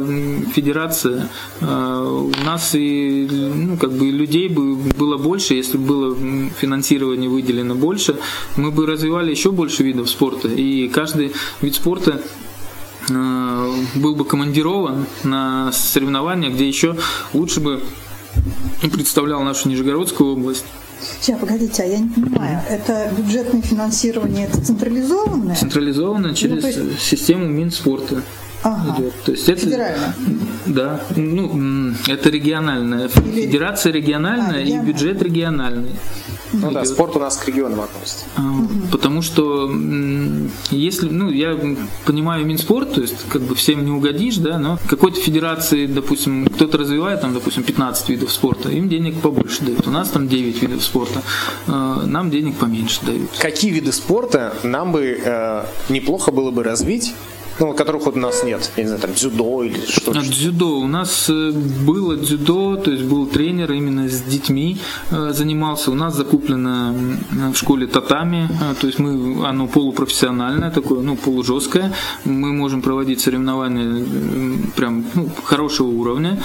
[0.53, 1.29] федерация,
[1.61, 6.15] у нас и, ну, как бы людей бы было больше, если бы было
[6.59, 8.17] финансирование выделено больше,
[8.55, 10.47] мы бы развивали еще больше видов спорта.
[10.47, 12.21] И каждый вид спорта
[13.09, 16.97] э, был бы командирован на соревнования, где еще
[17.33, 17.81] лучше бы
[18.81, 20.65] представлял нашу Нижегородскую область.
[21.21, 25.55] Сейчас, погодите, а я не понимаю, это бюджетное финансирование, это централизованное?
[25.55, 26.99] Централизованное через ну, есть...
[27.01, 28.21] систему Минспорта
[28.63, 29.01] ага.
[29.01, 29.13] идет.
[29.23, 30.13] То есть это, Федерально?
[30.65, 31.01] Да.
[31.15, 33.09] Ну, это региональная.
[33.25, 33.45] Или...
[33.45, 35.91] Федерация региональная а, и бюджет региональный.
[36.53, 36.73] Ну идет.
[36.73, 38.25] да, спорт у нас к регионам относится.
[38.35, 38.41] А,
[38.91, 39.69] потому что
[40.71, 41.57] если, ну, я
[42.05, 46.77] понимаю Минспорт, то есть как бы всем не угодишь, да, но какой-то федерации, допустим, кто-то
[46.77, 49.87] развивает там, допустим, 15 видов спорта, им денег побольше дают.
[49.87, 51.21] У нас там 9 видов спорта,
[51.67, 53.29] а, нам денег поменьше дают.
[53.39, 57.13] Какие виды спорта нам бы э, неплохо было бы развить,
[57.59, 58.71] ну, которых вот у нас нет.
[58.77, 60.21] Я не знаю, там дзюдо или что-то.
[60.21, 60.79] Дзюдо.
[60.79, 64.77] У нас э, было дзюдо, то есть был тренер именно с детьми
[65.11, 65.91] э, занимался.
[65.91, 66.93] У нас закуплено
[67.53, 71.93] в школе татами, э, то есть мы, оно полупрофессиональное такое, ну, полужесткое.
[72.25, 74.05] Мы можем проводить соревнования
[74.75, 76.39] прям ну, хорошего уровня.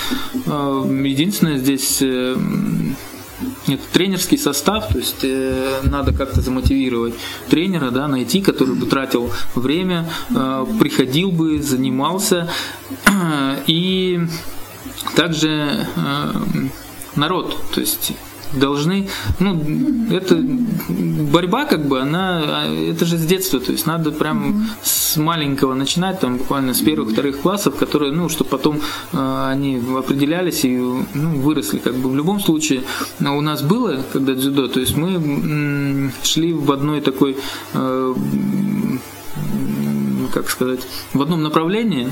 [0.46, 2.02] Единственное, здесь
[3.66, 7.14] это тренерский состав, то есть э, надо как-то замотивировать
[7.48, 12.50] тренера, да, найти, который бы тратил время, э, приходил бы, занимался.
[13.66, 14.20] И
[15.14, 16.32] также э,
[17.16, 18.12] народ, то есть
[18.54, 19.60] должны, ну,
[20.10, 20.36] это
[21.32, 26.20] борьба, как бы, она, это же с детства, то есть надо прям с маленького начинать,
[26.20, 28.80] там, буквально с первых, вторых классов, которые, ну, чтобы потом
[29.12, 32.82] э, они определялись и, ну, выросли, как бы, в любом случае,
[33.20, 37.36] у нас было, когда дзюдо, то есть мы м, шли в одной такой
[37.74, 38.14] э,
[40.32, 40.80] как сказать,
[41.12, 42.08] в одном направлении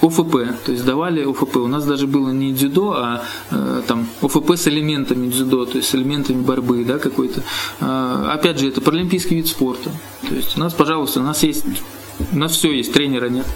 [0.00, 0.32] ОФП,
[0.64, 1.56] то есть давали ОФП.
[1.56, 5.90] У нас даже было не дзюдо, а э, там ОФП с элементами дзюдо, то есть
[5.90, 7.42] с элементами борьбы, да, какой-то.
[7.80, 9.90] Э, опять же, это паралимпийский вид спорта.
[10.28, 11.64] То есть у нас, пожалуйста, у нас есть,
[12.32, 13.46] у нас все есть, тренера нет.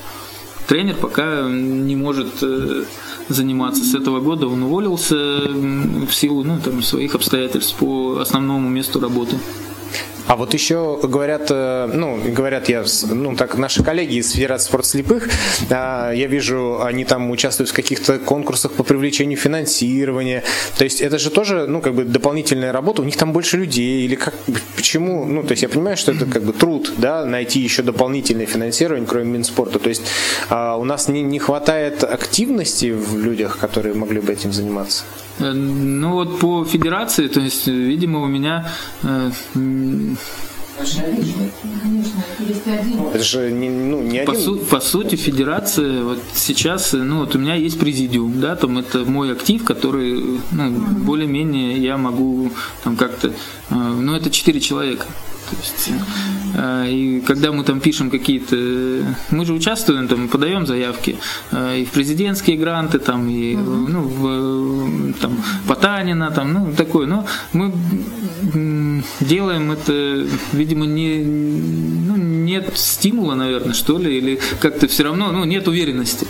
[0.66, 2.84] Тренер пока не может э,
[3.28, 3.84] заниматься.
[3.84, 9.36] С этого года он уволился в силу ну, там, своих обстоятельств по основному месту работы.
[10.26, 14.88] А вот еще говорят, э, ну, говорят я, ну, так, наши коллеги из Федерации спорта
[14.88, 15.28] слепых,
[15.70, 20.42] а, я вижу, они там участвуют в каких-то конкурсах по привлечению финансирования.
[20.78, 24.04] То есть это же тоже, ну, как бы дополнительная работа, у них там больше людей,
[24.04, 24.34] или как,
[24.76, 28.46] почему, ну, то есть я понимаю, что это как бы труд, да, найти еще дополнительное
[28.46, 29.78] финансирование, кроме Минспорта.
[29.78, 30.02] То есть
[30.48, 35.04] а, у нас не, не хватает активности в людях, которые могли бы этим заниматься.
[35.38, 38.70] Э, ну вот по федерации, то есть, видимо, у меня
[39.02, 39.30] э,
[43.14, 44.44] это же не, ну, не по, один.
[44.44, 49.04] Су, по сути, федерация вот сейчас, ну вот у меня есть президиум, да, там это
[49.04, 52.50] мой актив, который, ну, более-менее я могу
[52.84, 53.32] там как-то, э,
[53.70, 55.06] ну это четыре человека.
[55.52, 55.90] То есть,
[56.54, 58.56] э, и когда мы там пишем какие-то,
[59.30, 61.18] мы же участвуем, там подаем заявки
[61.50, 65.36] э, и в президентские гранты, там и ну, в, там
[65.68, 67.72] Потанина, там, ну такое, но мы
[69.20, 75.44] делаем это, видимо, не, ну, нет стимула, наверное, что ли, или как-то все равно, ну,
[75.44, 76.26] нет уверенности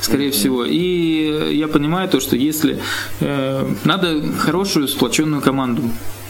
[0.00, 0.64] скорее всего.
[0.64, 2.78] И я понимаю то, что если
[3.20, 6.21] э, надо хорошую сплоченную команду, э,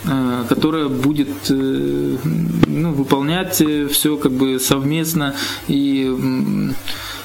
[0.49, 2.17] которая будет э,
[2.67, 5.35] ну, выполнять все как бы совместно
[5.69, 6.11] и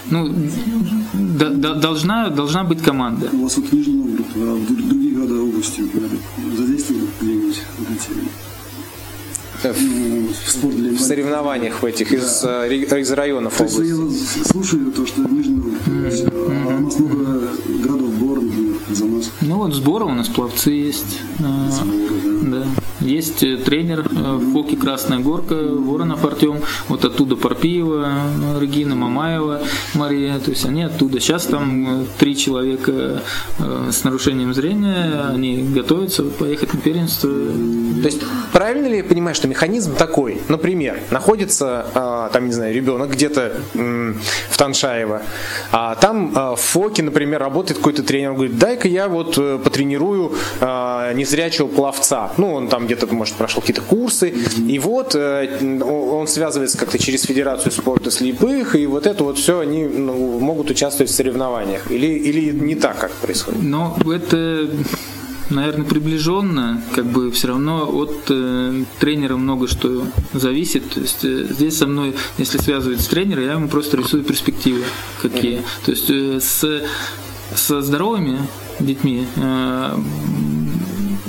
[0.09, 0.33] ну,
[1.13, 3.29] да, да, должна, должна быть команда.
[3.33, 5.83] У вас вот Нижний Новгород, а в другие города области
[6.55, 8.27] задействовали где-нибудь вот эти
[9.63, 12.17] в, спорт для в соревнованиях в этих да.
[12.17, 13.89] из, э, из районов то области.
[13.89, 16.71] Я слушаю то, что Нижний Новгород, mm-hmm.
[16.71, 17.49] а у нас много
[17.83, 19.31] городов Бор, например, за нас.
[19.41, 21.19] Ну вот сбора у нас пловцы есть.
[21.39, 22.36] Сборы, да.
[22.51, 22.65] Да.
[22.99, 29.61] Есть э, тренер э, в Фоке Красная Горка, Воронов Артем, вот оттуда Парпиева, Регина Мамаева,
[29.93, 31.19] Мария, то есть они оттуда.
[31.19, 33.21] Сейчас там три человека
[33.57, 37.29] с нарушением зрения, они готовятся поехать на первенство.
[37.29, 38.21] То есть
[38.51, 40.41] правильно ли я понимаю, что механизм такой.
[40.47, 45.21] Например, находится, а, там, не знаю, ребенок где-то в Таншаево,
[45.71, 50.33] а там а, в ФОКе, например, работает какой-то тренер, говорит, дай-ка я вот э, потренирую
[50.59, 52.31] а, незрячего пловца.
[52.37, 54.33] Ну, он там где-то, может, прошел какие-то курсы,
[54.67, 59.59] и вот э, он связывается как-то через Федерацию спорта слепых, и вот это вот все
[59.59, 61.89] они ну, могут участвовать в соревнованиях.
[61.91, 63.61] Или, или не так, как происходит?
[63.63, 64.69] Ну, это
[65.49, 70.89] наверное, приближенно, как бы все равно от э, тренера много что зависит.
[70.89, 74.83] То есть э, здесь со мной, если связывать с тренером, я ему просто рисую перспективы
[75.21, 75.61] какие.
[75.85, 76.83] То есть э, с,
[77.55, 78.39] со здоровыми
[78.79, 79.97] детьми э,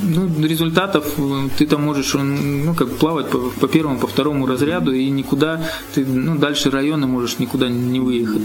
[0.09, 4.93] ну, результатов э, ты там можешь ну, как плавать по, по первому, по второму разряду
[4.93, 5.61] и никуда,
[5.95, 8.43] ты ну, дальше района можешь никуда не выехать.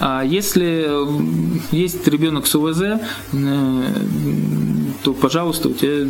[0.00, 0.88] А если
[1.72, 2.98] есть ребенок с ОВЗ, э,
[5.02, 6.06] то, пожалуйста, у тебя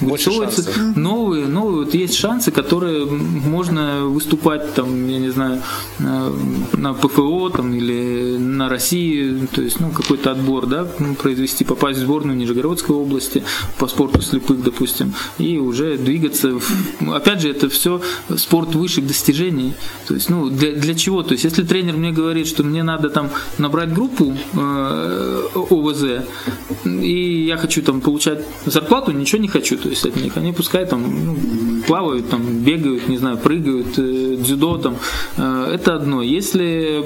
[0.00, 5.62] вырисовываются новые, новые, вот есть шансы, которые можно выступать там, я не знаю,
[5.98, 10.86] на ПФО там или на России, то есть, ну, какой-то отбор, да,
[11.20, 13.42] произвести, попасть в сборную Нижегородской области
[13.78, 16.58] по спорту слепых, допустим, и уже двигаться.
[16.58, 17.14] В...
[17.14, 18.00] Опять же, это все
[18.36, 19.74] спорт высших достижений.
[20.06, 21.22] То есть, ну, для, для чего?
[21.22, 26.24] То есть, если тренер мне говорит, что мне надо там набрать группу э, ОВЗ,
[26.84, 30.36] и я хочу там получать зарплату, ничего не хочу, то есть от них.
[30.36, 34.96] Они пускай там ну, плавают, там бегают, не знаю, прыгают, э, дзюдо там.
[35.36, 36.22] Э, это одно.
[36.22, 37.04] Если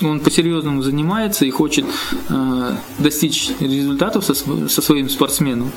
[0.00, 1.84] он по-серьезному занимается и хочет
[2.28, 5.70] э, достичь результатов со, со своим спортсменом,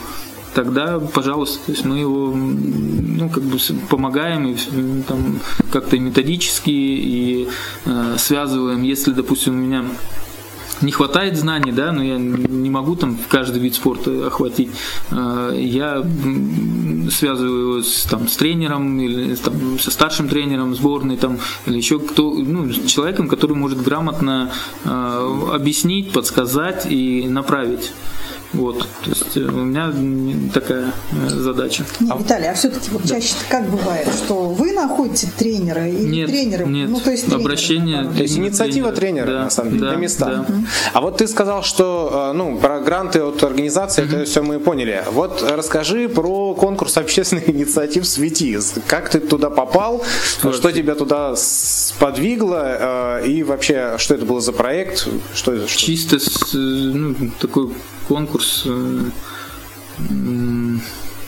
[0.53, 3.57] тогда, пожалуйста, то есть мы его ну, как бы
[3.89, 5.39] помогаем и, там,
[5.71, 7.47] как-то методически и
[7.85, 9.85] э, связываем, если, допустим, у меня
[10.81, 14.69] не хватает знаний, да, но я не могу там каждый вид спорта охватить.
[15.11, 16.05] Э, я
[17.09, 21.99] связываю его с, там, с тренером или там, со старшим тренером сборной там, или еще
[21.99, 24.51] кто, ну, человеком, который может грамотно
[24.83, 27.91] э, объяснить, подсказать и направить.
[28.53, 29.91] Вот, то есть э, у меня
[30.53, 31.85] такая э, задача.
[31.99, 36.65] Не, Виталий, а все-таки вот чаще как бывает, что вы находите тренера или нет, тренеры?
[36.65, 38.03] Нет, ну, то есть тренера, обращение.
[38.15, 40.45] То есть инициатива тренера, да, на самом деле, да, на местах.
[40.47, 40.55] Да.
[40.93, 44.21] А вот ты сказал, что э, ну, про гранты от организации, mm-hmm.
[44.21, 45.03] это все мы поняли.
[45.11, 48.57] Вот расскажи про конкурс общественных инициатив «Свети».
[48.87, 50.03] Как ты туда попал,
[50.43, 50.55] вот.
[50.55, 55.07] что тебя туда сподвигло, и вообще, что это было за проект?
[55.33, 55.67] Что это?
[55.67, 55.85] Что?
[55.85, 56.17] Чисто
[56.53, 57.71] ну, такой
[58.07, 59.09] конкурс э,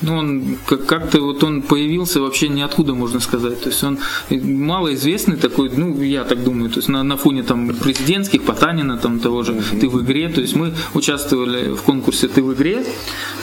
[0.02, 3.62] ну, он как-то вот он появился вообще ниоткуда, можно сказать.
[3.62, 3.98] То есть он
[4.30, 9.20] малоизвестный такой, ну, я так думаю, то есть на, на фоне там президентских, Потанина, там
[9.20, 10.30] того же «Ты в игре».
[10.30, 12.86] То есть мы участвовали в конкурсе «Ты в игре»,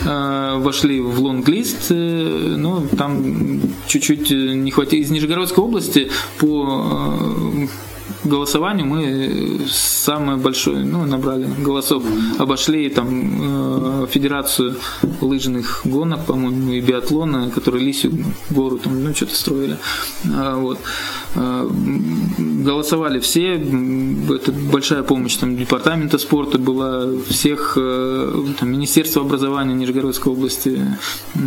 [0.05, 5.01] э, вошли в лонг-лист, э, но там чуть-чуть не хватило.
[5.01, 7.13] Из Нижегородской области по
[7.63, 7.67] э,
[8.25, 12.03] голосованию мы самое большое, ну, набрали голосов,
[12.37, 14.75] обошли там э, федерацию
[15.21, 18.13] лыжных гонок, по-моему, и биатлона, которые Лисию
[18.49, 19.77] гору там, ну, что-то строили.
[20.33, 20.79] А, вот.
[21.35, 21.69] А,
[22.63, 30.31] голосовали все, это большая помощь там департамента спорта была, всех э, там, Министерства образования Нижегородской
[30.31, 30.81] области,
[31.35, 31.39] э,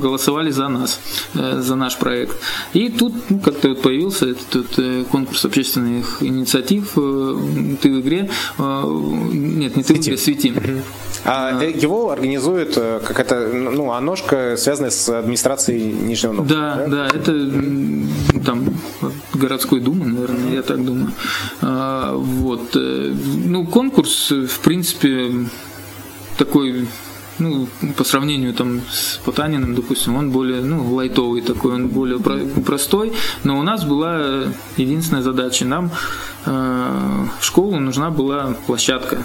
[0.00, 1.00] голосовали за нас,
[1.34, 2.36] э, за наш проект.
[2.72, 8.30] И тут ну, как-то вот появился этот, этот конкурс общественных инициатив «Ты в игре».
[8.58, 10.52] Нет, не «Ты в игре», «Свети».
[11.24, 16.86] А, а его организует какая-то ну, аножка, связанная с администрацией Нижнего Новгорода.
[16.86, 17.32] Да, да, да, это
[18.44, 18.74] там
[19.34, 21.12] городской думы, наверное, я так думаю.
[21.60, 22.74] А, вот.
[22.74, 23.12] Э,
[23.46, 25.30] ну, конкурс, в принципе,
[26.38, 26.86] такой
[27.40, 27.66] ну,
[27.96, 33.12] по сравнению там с Потаниным, допустим, он более, ну, лайтовый такой, он более про- простой,
[33.44, 34.44] но у нас была
[34.76, 35.90] единственная задача, нам
[36.46, 39.22] э, в школу нужна была площадка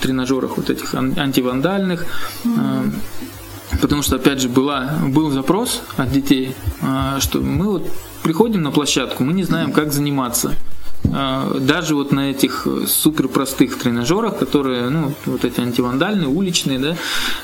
[0.00, 2.06] тренажерах вот этих ан- антивандальных,
[2.44, 2.90] э,
[3.80, 7.90] Потому что, опять же, была, был запрос от детей, а, что мы вот
[8.22, 10.52] приходим на площадку, мы не знаем, как заниматься.
[11.12, 16.96] А, Даже вот на этих супер простых тренажерах, которые, ну, вот эти антивандальные, уличные, да,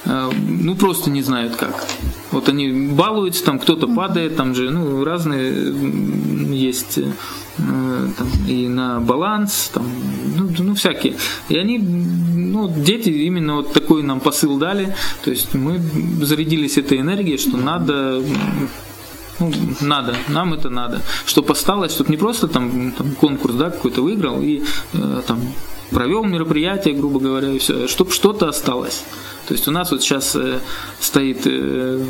[0.04, 1.84] а, ну, просто не знают как.
[2.30, 5.74] Вот они балуются, там кто-то падает, там же, ну, разные
[6.54, 9.86] есть э, там, и на баланс, там,
[10.36, 11.16] ну, ну, всякие.
[11.50, 14.94] И они, ну, дети именно вот такой нам посыл дали,
[15.24, 15.80] то есть мы
[16.22, 18.22] зарядились этой энергией, что надо
[19.42, 21.02] ну, надо, нам это надо.
[21.26, 24.62] Чтобы осталось, чтобы не просто там, там конкурс, да, какой-то выиграл и
[24.92, 25.40] э, там
[25.90, 29.04] провел мероприятие, грубо говоря, и все, чтобы что-то осталось.
[29.48, 30.60] То есть у нас вот сейчас э,
[31.00, 32.04] стоит э,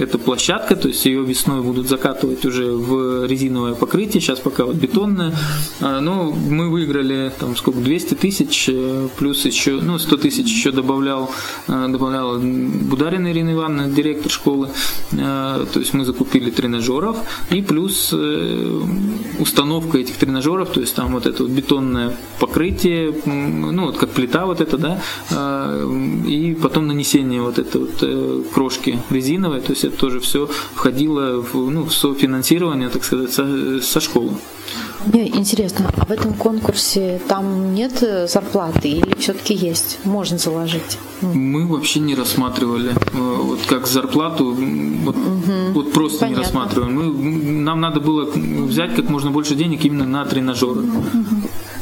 [0.00, 4.76] эта площадка, то есть ее весной будут закатывать уже в резиновое покрытие, сейчас пока вот
[4.76, 5.34] бетонное.
[5.80, 10.72] А, Но мы выиграли там сколько, 200 тысяч, э, плюс еще, ну 100 тысяч еще
[10.72, 11.30] добавлял,
[11.68, 14.70] э, добавляла Бударина Ирина Ивановна, директор школы.
[15.12, 17.16] Э, То есть мы закупили тренажеров
[17.50, 18.14] и плюс
[19.38, 24.46] установка этих тренажеров, то есть там вот это вот бетонное покрытие, ну вот как плита
[24.46, 25.02] вот это, да,
[26.26, 31.84] и потом нанесение вот этой вот крошки резиновой, то есть тоже все входило в, ну,
[31.84, 34.32] в софинансирование, так сказать, со, со школы.
[35.06, 39.98] Мне интересно, а в этом конкурсе там нет зарплаты или все-таки есть?
[40.04, 40.98] Можно заложить?
[41.22, 44.56] Мы вообще не рассматривали э, вот как зарплату,
[45.04, 45.16] вот,
[45.72, 46.42] вот просто не Понятно.
[46.42, 46.94] рассматриваем.
[46.94, 50.82] Мы, нам надо было взять как можно больше денег именно на тренажеры.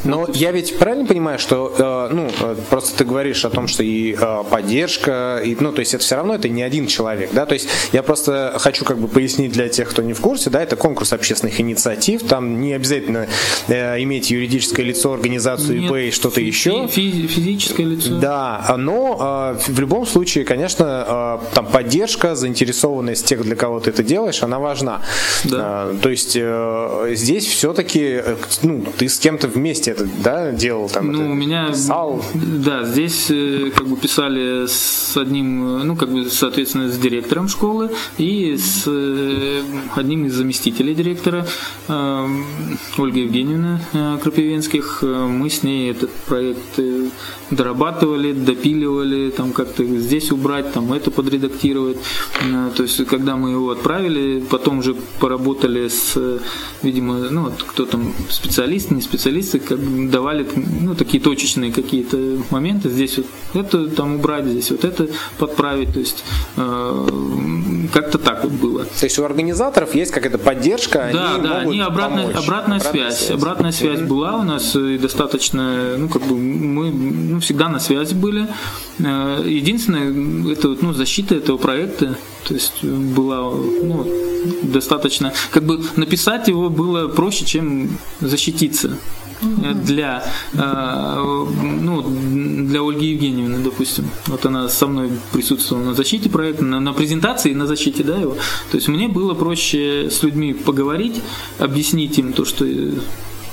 [0.05, 3.83] Но я ведь правильно понимаю, что э, ну э, просто ты говоришь о том, что
[3.83, 7.45] и э, поддержка, и, ну то есть это все равно это не один человек, да,
[7.45, 10.63] то есть я просто хочу как бы пояснить для тех, кто не в курсе, да,
[10.63, 13.27] это конкурс общественных инициатив, там не обязательно
[13.67, 16.87] э, иметь юридическое лицо, организацию ИП и что-то еще.
[16.87, 18.19] Фи- физическое лицо.
[18.19, 19.28] Да, но э,
[19.67, 24.59] в любом случае, конечно, э, там поддержка, заинтересованность тех, для кого ты это делаешь, она
[24.59, 25.01] важна.
[25.45, 25.87] Да.
[25.91, 28.21] Э, то есть э, здесь все-таки,
[28.63, 31.11] ну, ты с кем-то вместе это, да, делал там.
[31.11, 32.23] Ну, у меня, писал.
[32.33, 37.47] да, здесь э, как бы писали с одним, э, ну, как бы, соответственно, с директором
[37.47, 39.61] школы и с э,
[39.95, 41.45] одним из заместителей директора,
[41.87, 42.27] э,
[42.97, 44.99] Ольга Евгеньевна э, Крапивинских.
[45.03, 47.09] Э, Мы с ней этот проект э,
[47.51, 51.97] дорабатывали, допиливали, там как-то здесь убрать, там это подредактировать.
[52.41, 56.39] Э, То есть, когда мы его отправили, потом уже поработали с, э,
[56.83, 60.45] видимо, ну, кто там, специалисты, не специалисты, как бы давали
[60.81, 62.17] ну, такие точечные какие-то
[62.49, 62.89] моменты.
[62.89, 65.07] Здесь вот это там убрать, здесь вот это
[65.37, 65.93] подправить.
[65.93, 66.23] То есть,
[66.57, 67.07] э,
[67.91, 68.85] как-то так вот было.
[68.85, 72.43] То есть у организаторов есть какая-то поддержка, Да, они да, они обратная, помочь.
[72.43, 73.29] обратная, связь.
[73.29, 78.13] Обратная связь была у нас и достаточно, ну, как бы мы ну, всегда на связи
[78.13, 78.47] были.
[78.99, 82.17] Э, Единственное, это вот, ну, защита этого проекта,
[82.47, 84.07] то есть была ну,
[84.63, 90.23] достаточно, как бы написать его было проще, чем защититься Э, для,
[90.53, 91.45] э,
[91.81, 94.09] ну, для Ольги Евгеньевны, допустим.
[94.27, 98.35] Вот она со мной присутствовала на защите проекта, на, на презентации на защите да, его.
[98.71, 101.21] То есть мне было проще с людьми поговорить,
[101.57, 102.65] объяснить им то, что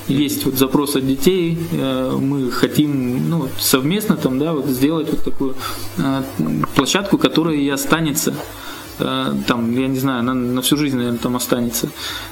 [0.09, 5.24] есть вот запрос от детей, э, мы хотим ну, совместно там, да, вот сделать вот
[5.24, 5.55] такую
[5.99, 6.22] э,
[6.74, 8.34] площадку, которая и останется
[8.99, 11.88] там, я не знаю, она на всю жизнь, наверное, там останется,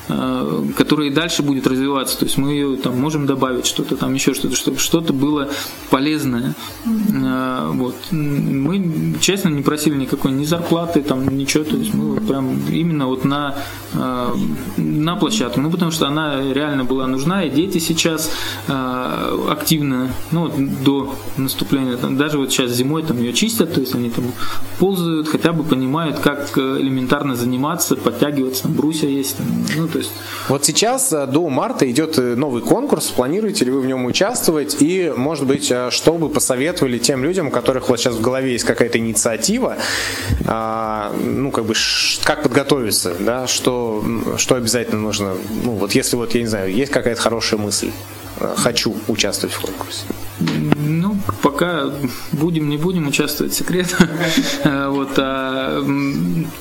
[0.09, 2.19] э, которая и дальше будет развиваться.
[2.19, 5.49] То есть мы ее там можем добавить что-то, там еще что-то, чтобы что-то было
[5.91, 6.55] полезное.
[6.87, 7.97] Э, Вот.
[8.11, 11.65] Мы, честно, не просили никакой ни зарплаты, там ничего.
[11.65, 13.57] То есть мы вот прям именно вот на,
[13.93, 14.35] э,
[14.77, 15.61] на площадку.
[15.61, 18.31] Ну, потому что она реально была нужна, и дети сейчас
[18.69, 23.81] э, активно, ну, вот до наступления, там, даже вот сейчас зимой там ее чистят, то
[23.81, 24.25] есть они там
[24.79, 29.47] ползают, хотя бы понимают, как э, элементарно заниматься, подтягиваться, там брусья есть, там,
[29.77, 30.11] ну, то есть
[30.49, 33.09] Вот сейчас э, до марта идет э, новый конкурс.
[33.09, 34.77] Планируете ли вы в нем участвовать?
[34.81, 38.53] И, может быть, э, что бы посоветовали тем людям, у которых вот сейчас в голове
[38.53, 39.77] есть какая-то инициатива,
[40.47, 41.75] а, ну, как бы,
[42.25, 44.05] как подготовиться, да, что,
[44.37, 45.35] что обязательно нужно,
[45.65, 47.91] ну, вот если вот, я не знаю, есть какая-то хорошая мысль,
[48.57, 50.05] хочу участвовать в конкурсе.
[50.41, 51.93] Ну, пока
[52.33, 53.95] будем, не будем участвовать, секрет.
[54.65, 55.85] Э, Вот, а,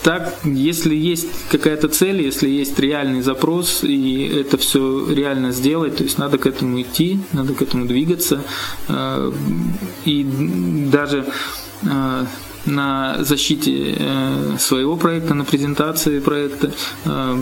[0.03, 6.03] так, если есть какая-то цель, если есть реальный запрос, и это все реально сделать, то
[6.03, 8.41] есть надо к этому идти, надо к этому двигаться.
[8.89, 9.31] Э,
[10.05, 10.23] И
[10.91, 11.25] даже
[11.83, 12.25] э,
[12.65, 16.71] на защите э, своего проекта, на презентации проекта.
[17.05, 17.37] Э,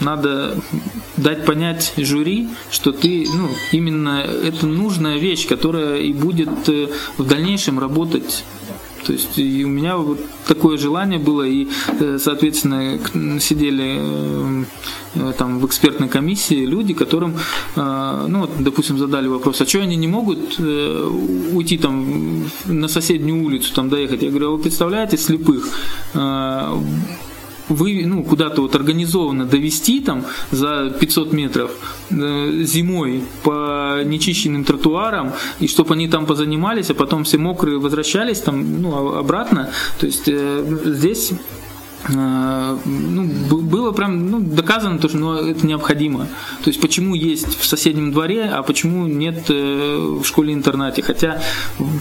[0.00, 0.56] надо
[1.16, 7.24] дать понять жюри, что ты, ну, именно это нужная вещь, которая и будет э, в
[7.24, 8.44] дальнейшем работать
[9.08, 11.66] то есть и у меня вот такое желание было, и,
[11.98, 12.98] э, соответственно,
[13.40, 14.64] сидели э,
[15.14, 17.36] э, там в экспертной комиссии люди, которым,
[17.74, 23.88] ну, допустим, задали вопрос, а что они не могут уйти там на соседнюю улицу, там
[23.88, 24.22] доехать?
[24.22, 25.68] Я говорю, а вы представляете слепых?
[27.68, 31.70] Вы, ну, куда-то вот организованно довести там за 500 метров
[32.10, 38.40] э, зимой по нечищенным тротуарам, и чтобы они там позанимались, а потом все мокрые возвращались
[38.40, 39.70] там, ну, обратно.
[39.98, 41.67] То есть э, здесь Э,
[42.06, 46.28] ну, было прям ну, доказано, то, что ну, это необходимо.
[46.62, 51.02] То есть почему есть в соседнем дворе, а почему нет э, в школе-интернате.
[51.02, 51.42] Хотя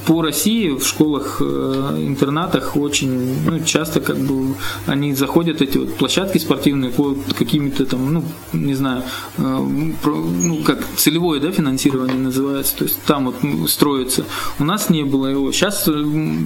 [0.06, 6.38] по России в школах-интернатах э, очень ну, часто как бы они заходят эти вот площадки
[6.38, 8.24] спортивные по какими-то там, ну,
[8.54, 9.04] не знаю,
[9.38, 12.78] ну, как целевое да, финансирование называется.
[12.78, 14.26] То есть там вот строится.
[14.60, 15.52] У нас не было его.
[15.52, 15.90] Сейчас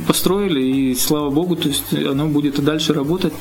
[0.08, 3.34] построили, и слава богу, то есть оно будет и дальше работать.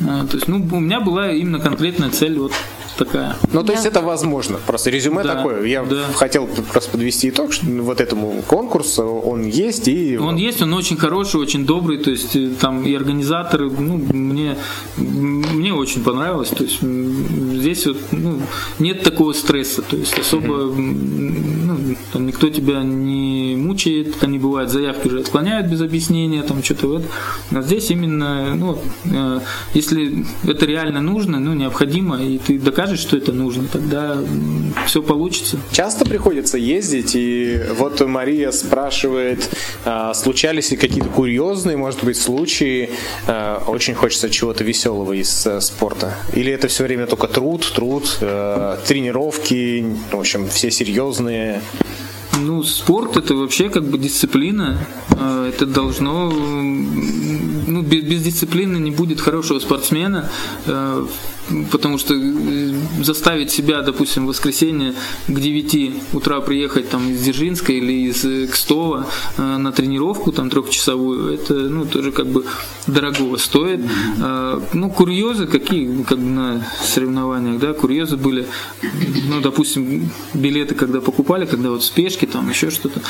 [0.00, 2.52] А, то есть, ну, у меня была именно конкретная цель вот
[2.96, 3.36] такая.
[3.52, 4.58] Ну, то есть это возможно.
[4.66, 5.64] Просто резюме да, такое.
[5.64, 6.04] Я да.
[6.14, 10.16] хотел просто подвести итог, что вот этому конкурсу он есть и...
[10.16, 14.56] Он есть, он очень хороший, очень добрый, то есть э, там и организаторы, ну, мне,
[14.96, 18.40] мне очень понравилось, то есть здесь вот ну,
[18.78, 25.08] нет такого стресса, то есть особо ну, там никто тебя не мучает, они бывают заявки
[25.08, 27.02] уже отклоняют без объяснения, там что-то вот.
[27.50, 29.40] А здесь именно, ну, э,
[29.74, 34.18] если это реально нужно, ну, необходимо, и ты докажешь, что это нужно, тогда
[34.86, 35.58] все получится.
[35.72, 39.48] Часто приходится ездить, и вот Мария спрашивает,
[39.84, 42.90] а, случались ли какие-то курьезные, может быть, случаи,
[43.26, 46.14] а, очень хочется чего-то веселого из э, спорта?
[46.34, 51.62] Или это все время только труд, труд, э, тренировки, в общем, все серьезные?
[52.40, 54.78] Ну, спорт это вообще как бы дисциплина.
[55.10, 56.30] А, это должно...
[56.30, 60.30] Ну, без, без дисциплины не будет хорошего спортсмена
[61.70, 62.72] потому что э,
[63.02, 64.94] заставить себя, допустим, в воскресенье
[65.26, 70.50] к 9 утра приехать там из Дзержинска или из э, Кстова э, на тренировку там
[70.50, 72.44] трехчасовую, это ну тоже как бы
[72.86, 73.80] дорогого стоит.
[74.72, 78.46] Ну, курьезы какие, как на соревнованиях, да, курьезы были,
[79.28, 83.00] ну, допустим, билеты, когда покупали, когда вот спешки, там еще что-то,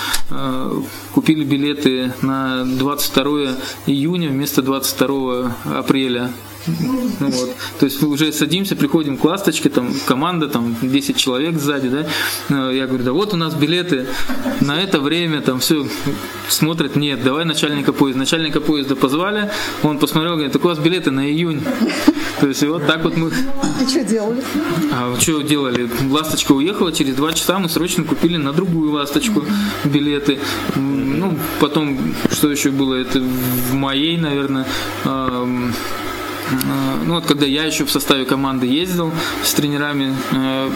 [1.13, 3.57] купили билеты на 22
[3.87, 6.31] июня вместо 22 апреля
[6.67, 7.57] ну, вот.
[7.79, 12.07] То есть уже садимся, приходим к ласточке, там команда, там 10 человек сзади, да.
[12.49, 14.07] Э, я говорю, да вот у нас билеты
[14.61, 15.87] на это время, там все
[16.49, 18.21] смотрят, нет, давай начальника поезда.
[18.21, 19.51] Начальника поезда позвали,
[19.83, 21.63] он посмотрел, говорит, так у вас билеты на июнь.
[22.41, 23.29] То есть и вот так вот мы...
[23.29, 24.43] И что делали?
[24.93, 25.89] А что делали?
[26.11, 29.45] Ласточка уехала, через два часа мы срочно купили на другую ласточку
[29.85, 30.39] билеты.
[30.77, 34.67] Ну, потом, что еще было, это в моей, наверное,
[37.05, 39.11] ну вот когда я еще в составе команды ездил
[39.43, 40.71] с тренерами э,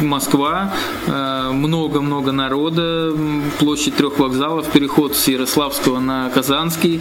[0.00, 0.74] Москва,
[1.06, 3.12] э, много-много народа,
[3.58, 7.00] площадь трех вокзалов, переход с Ярославского на Казанский,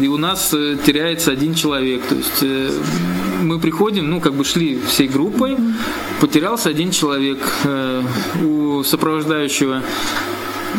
[0.00, 2.02] и у нас теряется один человек.
[2.06, 2.44] То есть
[3.42, 5.56] мы приходим, ну как бы шли всей группой,
[6.20, 7.38] потерялся один человек
[8.42, 9.82] у сопровождающего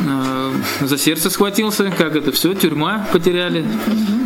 [0.07, 3.65] Э, за сердце схватился, как это все, тюрьма потеряли.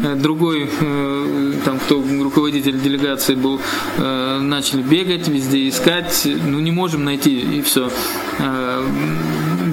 [0.03, 3.61] Э, другой, э, там, кто руководитель делегации был,
[3.97, 7.89] начали бегать, везде искать, ну не можем найти, и все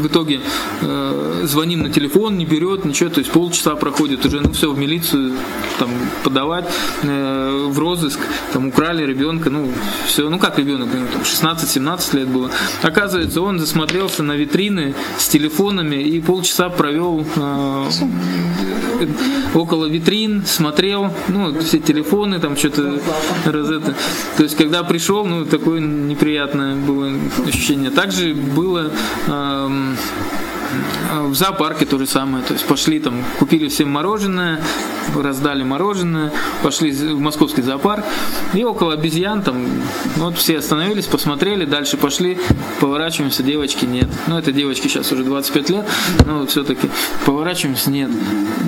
[0.01, 0.41] в итоге
[0.81, 4.79] э, звоним на телефон, не берет, ничего, то есть полчаса проходит, уже ну все в
[4.79, 5.33] милицию
[5.79, 5.91] там
[6.25, 6.67] подавать,
[7.03, 8.19] э, в розыск,
[8.53, 9.71] там украли ребенка, ну
[10.07, 12.51] все, ну как ребенок, ну, 16-17 лет было.
[12.83, 17.91] Оказывается, он засмотрелся на витрины с телефонами и полчаса провел э,
[19.55, 23.01] около витрин, смотрел, ну, все телефоны, там что-то
[23.47, 23.95] розеты.
[24.37, 27.11] То есть, когда пришел, ну, такое неприятное было
[27.47, 27.91] ощущение.
[27.91, 28.91] Также было
[29.27, 30.60] эм, Jones.
[31.11, 32.45] В зоопарке то же самое.
[32.45, 34.61] То есть пошли там, купили всем мороженое,
[35.17, 36.33] раздали мороженое,
[36.63, 38.05] пошли в московский зоопарк.
[38.55, 39.67] И около обезьян там,
[40.17, 42.39] вот все остановились, посмотрели, дальше пошли,
[42.81, 44.09] поворачиваемся, девочки нет.
[44.27, 45.87] Ну, это девочки сейчас уже 25 лет,
[46.27, 46.89] но все-таки
[47.25, 48.11] поворачиваемся, нет.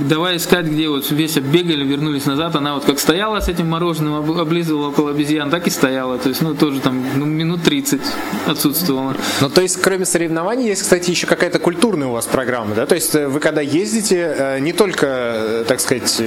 [0.08, 2.56] Давай искать, где вот весь оббегали, вернулись назад.
[2.56, 6.18] Она вот как стояла с этим мороженым, облизывала около обезьян, так и стояла.
[6.18, 8.00] То есть, ну, тоже там ну, минут 30
[8.46, 9.16] отсутствовала.
[9.40, 12.86] Ну, то есть, кроме соревнований, есть, кстати, еще какая-то культурная у вас программы, да?
[12.86, 16.22] То есть э, вы когда ездите, э, не только, э, так сказать,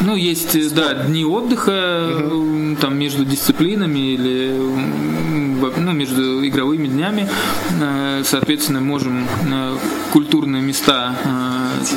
[0.00, 4.54] Ну, есть, да, дни отдыха м, там между дисциплинами или
[5.76, 7.28] ну, между игровыми днями.
[8.22, 9.26] Соответственно, можем
[10.12, 11.16] культурные места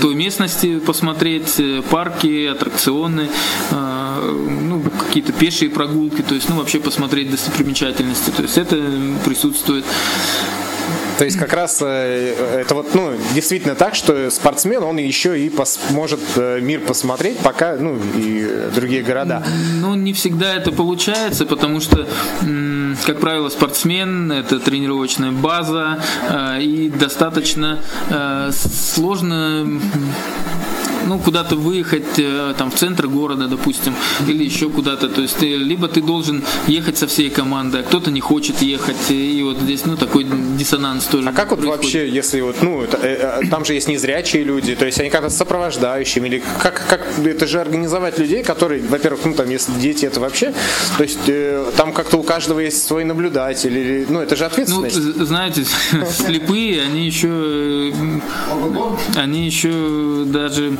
[0.01, 3.29] той местности посмотреть, парки, аттракционы,
[3.71, 8.31] ну, какие-то пешие прогулки, то есть, ну, вообще посмотреть достопримечательности.
[8.31, 8.77] То есть это
[9.23, 9.85] присутствует.
[11.17, 15.49] То есть как раз э, это вот, ну, действительно так, что спортсмен, он еще и
[15.49, 19.43] пос- может э, мир посмотреть, пока, ну, и другие города.
[19.79, 22.07] Ну, не всегда это получается, потому что,
[23.05, 27.79] как правило, спортсмен– это тренировочная база, э, и достаточно
[28.51, 29.79] сложно
[31.07, 33.93] ну, куда-то выехать э, там в центр города, допустим,
[34.27, 35.07] или еще куда-то.
[35.09, 39.41] То есть либо ты должен ехать со всей командой, а кто-то не хочет ехать, и
[39.43, 40.25] вот здесь, ну, такой
[40.57, 41.29] диссонанс тоже.
[41.29, 41.83] А как вот происходит.
[41.83, 45.29] вообще, если вот, ну, э, э, там же есть незрячие люди, то есть они как-то
[45.29, 50.19] сопровождающими, или как, как это же организовать людей, которые, во-первых, ну, там, если дети это
[50.19, 50.53] вообще,
[50.97, 54.47] то есть э, там как-то у каждого есть свой наблюдатель, или, ну, это же Ну,
[54.47, 54.95] ответственность.
[54.95, 55.65] з- знаете,
[56.11, 57.93] слепые, они еще,
[59.15, 60.77] они еще даже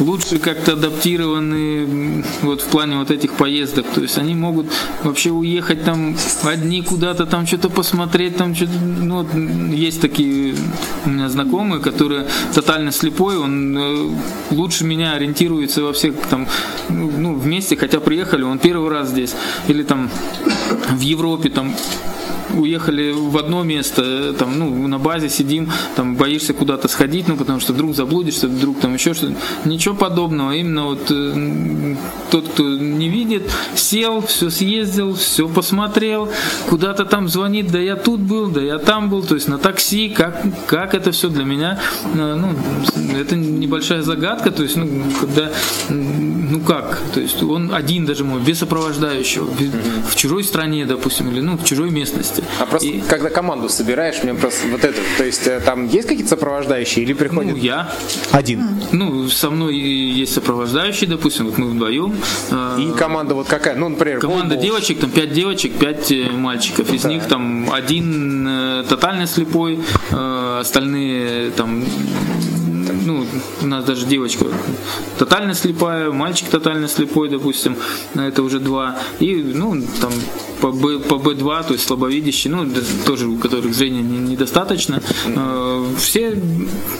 [0.00, 3.86] лучше как-то адаптированы вот в плане вот этих поездок.
[3.94, 4.66] То есть они могут
[5.02, 9.34] вообще уехать там одни куда-то там что-то посмотреть, там что-то, ну, вот,
[9.74, 10.56] есть такие
[11.04, 14.10] у меня знакомые, которые тотально слепой, он э,
[14.50, 16.46] лучше меня ориентируется во всех там,
[16.88, 19.34] ну, ну, вместе, хотя приехали, он первый раз здесь,
[19.68, 20.10] или там
[20.90, 21.74] в Европе там
[22.54, 27.60] уехали в одно место, там, ну, на базе сидим, там, боишься куда-то сходить, ну, потому
[27.60, 29.34] что вдруг заблудишься, вдруг там еще что-то.
[29.64, 30.52] Ничего подобного.
[30.52, 31.96] Именно вот э,
[32.30, 36.28] тот, кто не видит, сел, все съездил, все посмотрел,
[36.68, 40.08] куда-то там звонит, да я тут был, да я там был, то есть на такси,
[40.08, 41.80] как, как это все для меня,
[42.14, 42.54] э, ну,
[43.18, 44.88] это небольшая загадка, то есть, ну,
[45.20, 45.50] когда,
[45.88, 49.70] ну как, то есть он один даже мой, без сопровождающего, без-
[50.10, 52.43] в чужой стране, допустим, или, ну, в чужой местности.
[52.60, 56.08] А просто И- когда команду собираешь, мне просто вот это, то есть э, там есть
[56.08, 57.92] какие-то сопровождающие или приходят Ну, я.
[58.32, 58.80] один?
[58.92, 62.14] Ну, со мной есть сопровождающий, допустим, вот мы вдвоем.
[62.50, 63.74] Э, И команда вот какая?
[63.76, 64.62] Ну, например, Команда голбол.
[64.62, 66.92] девочек, там пять девочек, пять э, мальчиков.
[66.92, 69.78] Из них там один тотально слепой,
[70.60, 71.84] остальные там
[73.06, 73.26] ну,
[73.62, 74.46] у нас даже девочка
[75.18, 77.76] тотально слепая, мальчик тотально слепой, допустим,
[78.14, 78.98] это уже два.
[79.20, 80.12] И, ну, там
[80.60, 82.66] по, Б, по Б2, то есть слабовидящие, ну,
[83.06, 85.02] тоже у которых зрения не- недостаточно.
[85.26, 86.38] Э, Все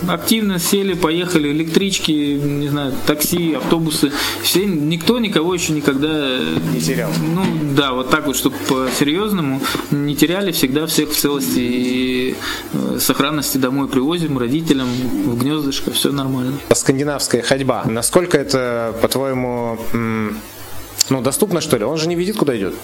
[0.08, 4.12] активно сели, поехали, электрички, не знаю, такси, автобусы.
[4.42, 6.38] Все, никто никого еще никогда
[6.72, 7.10] Не терял.
[7.34, 7.42] ну
[7.74, 12.36] да, вот так вот, чтобы по-серьезному не теряли, всегда всех в целости и
[12.72, 16.58] э, сохранности домой привозим родителям в гнездышко, все нормально.
[16.72, 17.84] Скандинавская ходьба.
[17.84, 21.84] Насколько это, по-твоему, ну, доступно, что ли?
[21.84, 22.74] Он же не видит, куда идет.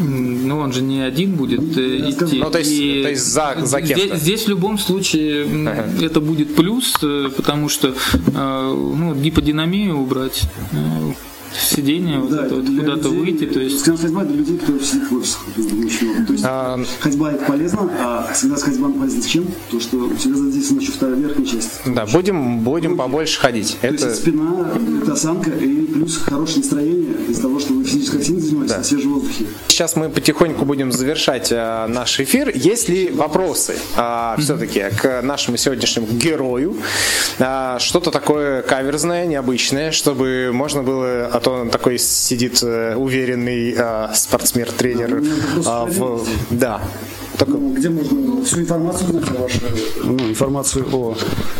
[0.00, 2.38] Ну, он же не один будет э, идти.
[2.38, 4.16] Ну, то есть- И то есть за- за здесь, кем-то.
[4.16, 5.68] здесь в любом случае м,
[6.00, 10.42] это будет плюс, э, потому что э, ну, гиподинамию убрать,
[11.54, 14.84] сидение, вот Да, это вот куда-то людей- выйти, то есть Скажем, ходьба для людей, которые
[14.84, 15.40] сидят в офисах.
[16.26, 19.46] То есть А, ходьба это полезно, а всегда с ходьба полезно чем?
[19.70, 21.70] То, что у тебя задействована еще вторая верхняя часть.
[21.86, 23.76] Да, будем, будем побольше ходить.
[23.80, 24.70] То есть Это это спина,
[25.02, 29.14] это осанка и плюс хорошее настроение из-за того, что вы физической активностью занимаетесь на свежем
[29.14, 29.46] воздухе.
[29.68, 32.50] Сейчас мы потихоньку будем завершать э, наш эфир.
[32.54, 33.74] Есть ли вопросы
[34.38, 36.76] все-таки к нашему сегодняшнему герою?
[37.38, 43.72] А, что-то такое каверзное, необычное, чтобы можно было, а то он такой сидит э, уверенный
[43.76, 45.08] э, спортсмен-тренер.
[45.08, 46.32] Да, у меня вопрос а, в- справедливости.
[46.50, 46.80] да.
[47.38, 49.60] Только- Ну, где можно всю информацию узнать о вашей,
[50.04, 51.16] ну, информацию о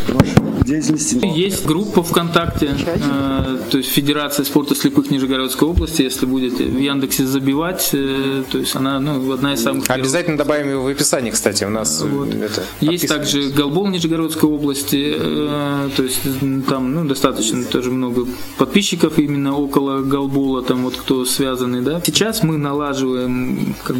[0.09, 0.35] вашей
[0.69, 1.19] деятельности?
[1.23, 6.03] Есть группа ВКонтакте, э, то есть Федерация спорта слепых Нижегородской области.
[6.03, 10.03] Если будете в Яндексе забивать, э, то есть она ну, одна из самых первых.
[10.03, 15.15] Обязательно добавим его в описании, кстати, у нас э, это, Есть также Голбол Нижегородской области,
[15.17, 16.21] э, то есть
[16.67, 18.25] там ну, достаточно тоже много
[18.57, 22.01] подписчиков именно около Голбола, там вот кто связаны, да.
[22.05, 23.95] Сейчас мы налаживаем как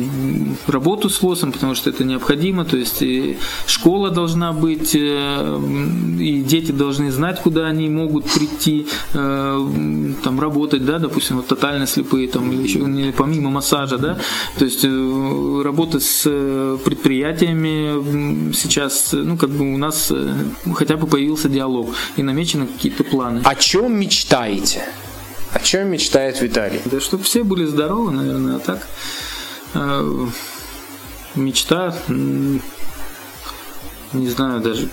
[0.67, 5.59] работу с ВОСом, потому что это необходимо, то есть и школа должна быть, э,
[6.19, 11.87] и дети должны знать, куда они могут прийти, э, там работать, да, допустим, вот тотально
[11.87, 14.17] слепые, там, или еще не, помимо массажа, да,
[14.57, 20.33] то есть э, работа с э, предприятиями сейчас, э, ну, как бы у нас э,
[20.73, 23.41] хотя бы появился диалог и намечены какие-то планы.
[23.43, 24.83] О чем мечтаете?
[25.53, 26.81] О чем мечтает Виталий?
[26.85, 28.87] Да чтобы все были здоровы, наверное, а так
[29.73, 30.27] э,
[31.35, 31.95] мечта,
[34.13, 34.89] не знаю даже,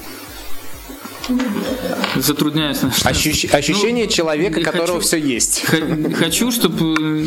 [2.17, 2.79] затрудняюсь.
[3.05, 5.63] Ощущ- ощущение человека, я которого хочу- все есть.
[5.67, 7.27] Х- Хочу, чтобы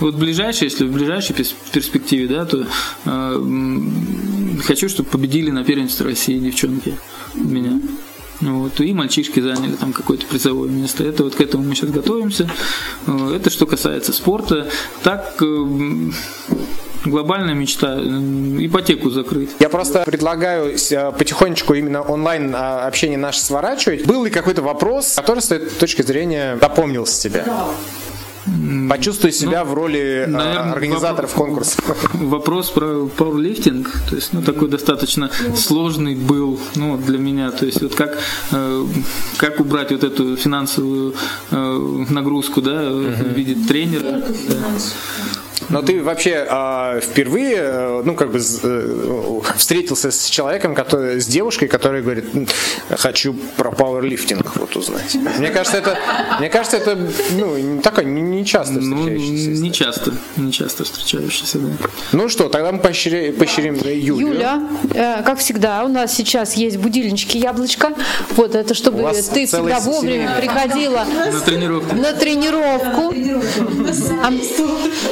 [0.00, 1.34] вот ближайшее, если в ближайшей
[1.72, 2.66] перспективе, да, то
[3.04, 3.80] э,
[4.64, 6.96] хочу, чтобы победили на первенстве России девчонки
[7.34, 7.80] меня.
[8.40, 11.04] Вот, и мальчишки заняли там какое-то призовое место.
[11.04, 12.50] Это вот к этому мы сейчас готовимся.
[13.06, 14.68] Э, Это что касается спорта.
[15.04, 16.10] Так э,
[17.04, 19.50] глобальная мечта ипотеку закрыть.
[19.58, 24.06] Я просто предлагаю э, потихонечку именно онлайн а, общение наше сворачивать.
[24.06, 27.44] Был ли какой-то вопрос, который с той точки зрения запомнился тебе?
[28.88, 31.80] Почувствуй себя в роли э, наверное, организаторов конкурса.
[32.12, 37.80] Вопрос про пауэрлифтинг, то есть, ну, такой достаточно сложный был, ну, для меня, то есть,
[37.80, 38.18] вот как,
[38.50, 38.84] э,
[39.36, 41.14] как убрать вот эту финансовую
[41.52, 44.22] э, нагрузку, да, в виде тренера.
[44.48, 44.56] да.
[45.68, 51.26] Но ты вообще э, впервые, э, ну, как бы э, встретился с человеком, который, с
[51.26, 52.46] девушкой, которая говорит, «М,
[52.90, 55.16] хочу про пауэрлифтинг вот узнать.
[55.38, 55.96] Мне кажется, это,
[56.38, 56.98] мне кажется, это,
[57.32, 59.62] ну, не такой не, не часто Ну, встречающийся.
[59.62, 61.68] не часто, не часто встречающийся, да.
[62.12, 64.28] Ну что, тогда мы поощря- поощрим Юлю.
[64.34, 64.62] Юля,
[64.94, 67.92] э, как всегда, у нас сейчас есть будильнички яблочко.
[68.36, 70.34] Вот это чтобы ты всегда вовремя семья.
[70.38, 71.94] приходила На тренировку.
[71.96, 73.14] на тренировку.
[74.22, 74.30] А,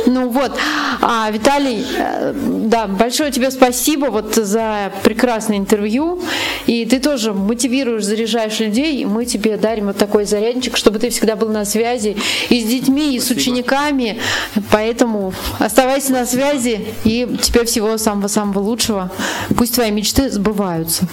[0.07, 0.40] ну вот,
[1.01, 6.21] а, Виталий, э, да, большое тебе спасибо вот за прекрасное интервью.
[6.67, 9.03] И ты тоже мотивируешь, заряжаешь людей.
[9.03, 12.17] И мы тебе дарим вот такой зарядничек, чтобы ты всегда был на связи
[12.49, 14.21] и с детьми, и с учениками.
[14.71, 19.11] Поэтому оставайся на связи и тебе всего самого-самого лучшего.
[19.57, 21.07] Пусть твои мечты сбываются.